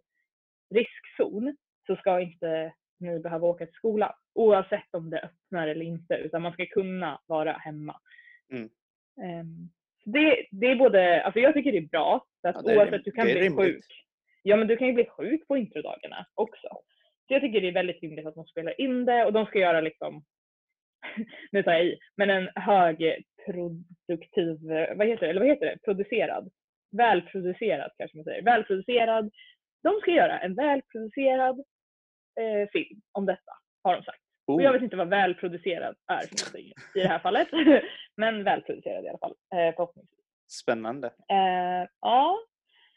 riskzon 0.75 1.57
så 1.87 1.97
ska 1.97 2.21
inte 2.21 2.73
ni 3.01 3.21
behöva 3.21 3.47
åka 3.47 3.67
till 3.67 3.75
skolan 3.75 4.13
oavsett 4.35 4.95
om 4.95 5.11
det 5.11 5.21
öppnar 5.21 5.69
eller 5.69 5.85
inte 5.85 6.15
utan 6.15 6.43
man 6.43 6.53
ska 6.53 6.67
kunna 6.67 7.21
vara 7.27 7.53
hemma. 7.53 7.97
Mm. 8.53 8.69
Så 10.05 10.11
det, 10.11 10.47
det 10.51 10.67
är 10.67 10.77
både, 10.77 11.23
alltså 11.23 11.41
jag 11.41 11.55
tycker 11.55 11.73
det 11.73 11.79
är 11.79 11.89
bra 11.89 12.25
för 12.41 12.49
att 12.49 12.57
Ja, 12.57 12.63
det 12.63 12.73
är 12.73 12.79
oavsett 12.79 13.05
du 13.05 13.11
kan 13.11 13.25
bli 13.25 13.35
rimligt. 13.35 13.67
sjuk. 13.67 13.85
Ja 14.43 14.57
men 14.57 14.69
du 14.69 14.77
kan 14.77 14.87
ju 14.87 14.93
bli 14.93 15.05
sjuk 15.05 15.49
på 15.49 15.57
introdagarna 15.57 16.27
också. 16.35 16.69
Så 17.29 17.35
jag 17.35 17.43
tycker 17.43 17.61
det 17.61 17.69
är 17.69 17.73
väldigt 17.73 18.03
rimligt 18.03 18.27
att 18.27 18.35
de 18.35 18.47
spelar 18.47 18.81
in 18.81 19.05
det 19.05 19.25
och 19.25 19.33
de 19.33 19.47
ska 19.47 19.59
göra 19.59 19.81
liksom, 19.81 20.25
nu 21.53 21.63
tar 21.63 21.73
jag 21.73 21.85
i, 21.85 21.99
men 22.17 22.31
en 22.31 22.49
högproduktiv, 22.55 24.59
vad 24.97 25.07
heter 25.07 25.21
det, 25.21 25.31
eller 25.31 25.41
vad 25.41 25.49
heter 25.49 25.67
det, 25.67 25.79
producerad, 25.85 26.51
välproducerad 26.91 27.91
kanske 27.99 28.17
man 28.17 28.25
säger, 28.25 28.43
välproducerad. 28.43 29.31
De 29.83 30.01
ska 30.01 30.11
göra 30.11 30.39
en 30.39 30.55
välproducerad 30.55 31.59
eh, 32.41 32.69
film 32.73 33.01
om 33.13 33.27
detta, 33.27 33.53
har 33.83 33.95
de 33.97 34.03
sagt. 34.03 34.21
Och 34.47 34.63
jag 34.63 34.69
Oh, 34.71 34.73
vet 34.73 34.83
inte 34.83 34.97
vad 34.97 35.09
välproducerad 35.09 35.97
är 36.13 36.21
för 36.51 36.59
i 36.59 36.73
det 36.95 37.09
här 37.09 37.19
fallet, 37.19 37.49
men 38.17 38.45
välproducerad 38.45 39.05
i 39.05 39.09
alla 39.09 39.19
fall, 39.19 39.35
eh, 39.55 39.75
förhoppningsvis. 39.77 40.21
spännande. 40.49 41.07
Eh, 41.07 41.89
ja, 42.01 42.39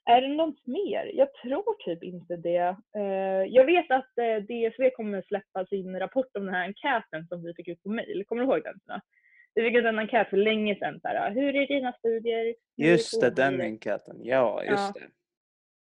är 0.06 0.22
det 0.22 0.28
något 0.28 0.68
mer? 0.68 1.12
Jag 1.14 1.34
tror 1.34 1.74
typ 1.86 2.04
inte 2.04 2.36
det. 2.36 2.76
Eh, 2.98 3.44
jag 3.48 3.66
vet 3.66 3.92
att 3.92 4.18
eh, 4.18 4.36
DSV 4.44 4.90
kommer 4.90 5.22
släppa 5.22 5.66
sin 5.66 6.00
rapport 6.00 6.38
om 6.38 6.46
den 6.46 6.56
här 6.56 6.64
enkäten 6.64 7.28
som 7.28 7.44
vi 7.44 7.54
fick 7.54 7.68
ut 7.68 7.84
på 7.84 7.90
mail. 7.90 8.24
Kommer 8.28 8.42
du 8.44 8.48
ihåg 8.48 8.64
den? 8.64 8.80
Stina? 8.80 9.02
Vi 9.56 9.62
fick 9.62 9.76
ut 9.78 9.86
en 9.86 10.00
enkät 10.00 10.30
för 10.30 10.38
länge 10.38 10.76
sedan. 10.76 11.00
Så 11.02 11.08
här, 11.08 11.32
Hur 11.32 11.56
är 11.56 11.68
dina 11.68 11.94
studier? 11.94 12.56
Hur 12.78 12.86
Just 12.86 13.22
det, 13.22 13.30
den 13.30 13.58
det?" 13.58 13.64
enkäten. 13.64 14.18
Ja, 14.24 14.64
just 14.64 14.94
det. 14.94 15.00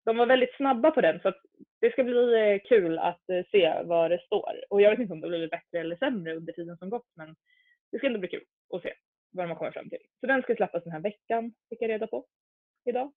De 0.04 0.16
var 0.16 0.26
väldigt 0.26 0.56
snabba 0.56 0.90
på 0.90 1.00
den 1.00 1.20
så 1.20 1.32
det 1.80 1.92
ska 1.92 2.04
bli 2.04 2.52
eh, 2.52 2.68
kul 2.68 2.98
att 2.98 3.30
eh, 3.30 3.44
se 3.50 3.82
vad 3.84 4.10
det 4.10 4.18
står. 4.26 4.64
Och 4.70 4.80
jag 4.80 4.90
vet 4.90 5.00
inte 5.00 5.12
om 5.12 5.20
det 5.20 5.28
blir 5.28 5.48
bättre 5.48 5.80
eller 5.80 5.96
sämre 5.96 6.34
under 6.34 6.52
tiden 6.52 6.76
som 6.76 6.90
gått 6.90 7.06
men 7.14 7.36
det 7.92 7.98
ska 7.98 8.06
ändå 8.06 8.18
bli 8.18 8.28
kul 8.28 8.44
att 8.74 8.82
se 8.82 8.92
vad 9.30 9.44
de 9.44 9.50
har 9.50 9.56
kommit 9.56 9.74
fram 9.74 9.90
till. 9.90 9.98
Så 10.20 10.26
den 10.26 10.42
ska 10.42 10.54
släppas 10.56 10.84
den 10.84 10.92
här 10.92 11.00
veckan, 11.00 11.54
fick 11.68 11.82
jag 11.82 11.90
reda 11.90 12.06
på 12.06 12.26
idag. 12.84 13.12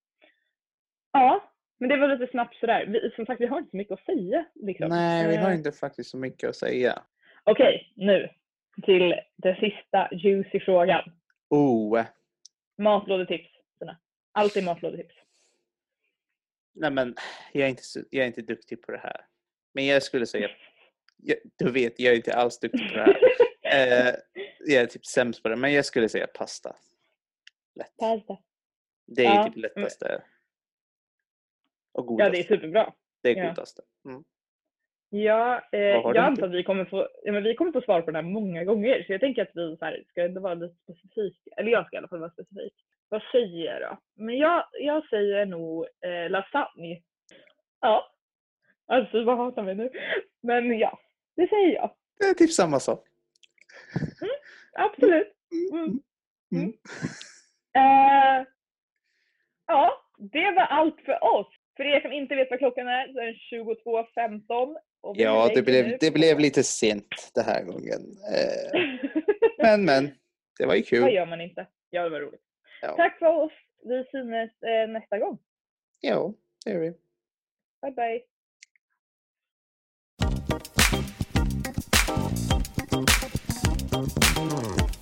Ja, 1.12 1.52
men 1.80 1.90
det 1.90 1.98
var 1.98 2.08
lite 2.08 2.32
snabbt 2.32 2.56
sådär. 2.56 2.86
Vi, 2.88 3.12
som 3.16 3.26
sagt, 3.26 3.42
vi 3.42 3.46
har 3.46 3.58
inte 3.58 3.72
så 3.72 3.78
mycket 3.78 3.94
att 3.94 4.06
säga. 4.06 4.46
Liksom. 4.56 4.90
Nej, 4.90 5.28
vi 5.28 5.36
har 5.36 5.50
Eh, 5.50 5.56
inte 5.56 5.72
faktiskt 5.72 6.10
så 6.10 6.18
mycket 6.18 6.50
att 6.50 6.56
säga. 6.56 7.02
Okej, 7.44 7.94
nu 7.96 8.30
till 8.84 9.16
den 9.36 9.56
sista 9.56 10.10
juicy 10.12 10.60
frågan. 10.60 11.12
Oh, 11.50 12.04
Matlådetips. 12.78 13.50
Alltid 14.32 14.64
matlådetips. 14.64 15.16
Nej 16.80 16.92
men 16.92 17.16
jag 17.54 17.66
är, 17.66 17.70
inte, 17.70 17.82
jag 18.10 18.24
är 18.24 18.28
inte 18.28 18.42
duktig 18.42 18.82
på 18.82 18.92
det 18.92 18.98
här. 18.98 19.26
Men 19.74 19.86
jag 19.86 20.04
skulle 20.04 20.26
säga, 20.26 20.50
jag, 21.18 21.38
du 21.58 21.72
vet, 21.72 22.00
jag 22.00 22.12
är 22.14 22.18
inte 22.18 22.34
alls 22.34 22.60
duktig 22.60 22.88
på 22.90 22.94
det 22.94 23.04
här. 23.04 23.18
Eh, 23.74 24.14
jag 24.60 24.84
är 24.84 24.86
typ 24.86 25.06
sämst 25.06 25.44
på 25.44 25.50
det, 25.50 25.56
men 25.56 25.74
jag 25.74 25.86
skulle 25.86 26.10
säga 26.10 26.28
pasta. 26.28 26.76
Lätt. 27.76 27.98
Pasta. 27.98 28.38
Det 29.06 29.26
är 29.26 29.36
Ja, 29.36 29.44
typ 29.44 29.56
lättaste. 29.56 30.24
Och 31.92 32.04
Ja, 32.04 32.08
godast. 32.08 32.32
det 32.32 32.40
är 32.40 32.44
superbra. 32.44 32.94
det 33.22 33.30
är 33.30 33.36
ja. 33.36 33.50
godaste. 33.50 33.82
Mm. 34.06 34.24
Ja, 35.10 35.62
eh, 35.72 35.80
jag 35.80 36.18
antar 36.18 36.48
att 36.48 36.54
vi 36.54 36.64
kommer, 36.64 36.86
få, 36.86 37.08
ja, 37.24 37.32
men 37.32 37.44
vi 37.44 37.56
kommer 37.56 37.72
få 37.72 37.82
svar 37.82 38.02
på 38.02 38.12
den 38.12 38.26
här 38.26 38.32
många 38.32 38.64
gånger. 38.64 39.04
Så 39.04 39.12
jag 39.12 39.22
tänker 39.22 39.42
att 39.42 39.52
vi 39.54 39.78
så 39.78 39.86
här, 39.86 40.04
ska 40.10 40.24
ändå 40.26 40.42
vara 40.42 40.54
lite 40.54 40.76
specifika. 40.84 41.52
Eller 41.58 41.72
jag 41.72 41.88
ska 41.88 41.96
i 41.96 41.98
alla 41.98 42.08
fall 42.08 42.20
vara 42.20 42.32
specifik. 42.32 42.74
Vad 43.10 43.22
säger 43.32 43.66
jag 43.66 43.82
då? 43.82 43.98
Men 44.16 44.38
jag, 44.38 44.66
jag 44.72 45.10
säger 45.10 45.46
nog 45.46 45.86
eh, 46.06 46.30
lasagne. 46.30 47.02
Ja. 47.82 48.14
Alltså 48.88 49.24
vad 49.24 49.38
hatar 49.38 49.64
mig 49.64 49.76
nu? 49.76 49.90
Men 50.42 50.80
ja, 50.80 51.00
det 51.36 51.48
säger 51.50 51.76
jag. 51.76 51.92
Det 52.20 52.26
är 52.26 52.34
typ 52.34 52.52
samma 52.52 52.80
sak. 52.80 53.08
Absolut. 54.74 55.34
Mm. 55.72 55.84
Mm. 55.86 56.00
Mm. 56.56 56.74
Eh, 57.78 58.48
ja, 59.68 59.94
det 60.18 60.52
var 60.52 60.64
allt 60.66 61.02
för 61.06 61.24
oss. 61.24 61.48
För 61.78 61.84
er 61.84 62.02
som 62.02 62.12
inte 62.12 62.36
vet 62.36 62.50
vad 62.50 62.60
klockan 62.60 62.88
är 62.88 63.14
så 63.14 63.20
är 63.20 63.26
den 63.26 63.36
22.15. 64.46 64.76
och 65.02 65.18
vi 65.18 65.24
Ja, 65.24 65.52
det 65.56 65.62
blev, 65.62 65.88
nu 65.88 65.98
det 66.00 66.12
blev 66.14 66.40
lite 66.40 66.64
sent 66.64 67.32
den 67.36 67.46
här 67.46 67.64
gången. 67.64 68.02
Eh, 68.34 68.82
men, 69.64 69.86
men. 69.86 70.12
Det 70.60 70.66
var 70.66 70.76
ju 70.76 70.82
kul. 70.82 71.14
gör 71.14 71.26
man 71.26 71.42
inte? 71.42 71.68
Ja, 71.90 72.04
det 72.04 72.10
var 72.10 72.20
roligt. 72.20 72.47
Tack 72.82 73.20
för 73.20 73.26
oss. 73.26 73.52
Vi 73.84 74.06
syns 74.12 74.64
eh, 74.64 74.88
nästa 74.90 75.20
gång. 75.20 75.40
Ja, 76.02 76.34
det 76.66 76.72
gör 76.72 76.80
vi. 76.80 76.94
Bye 77.82 77.92
bye. 77.92 78.22
Mm. 84.38 84.97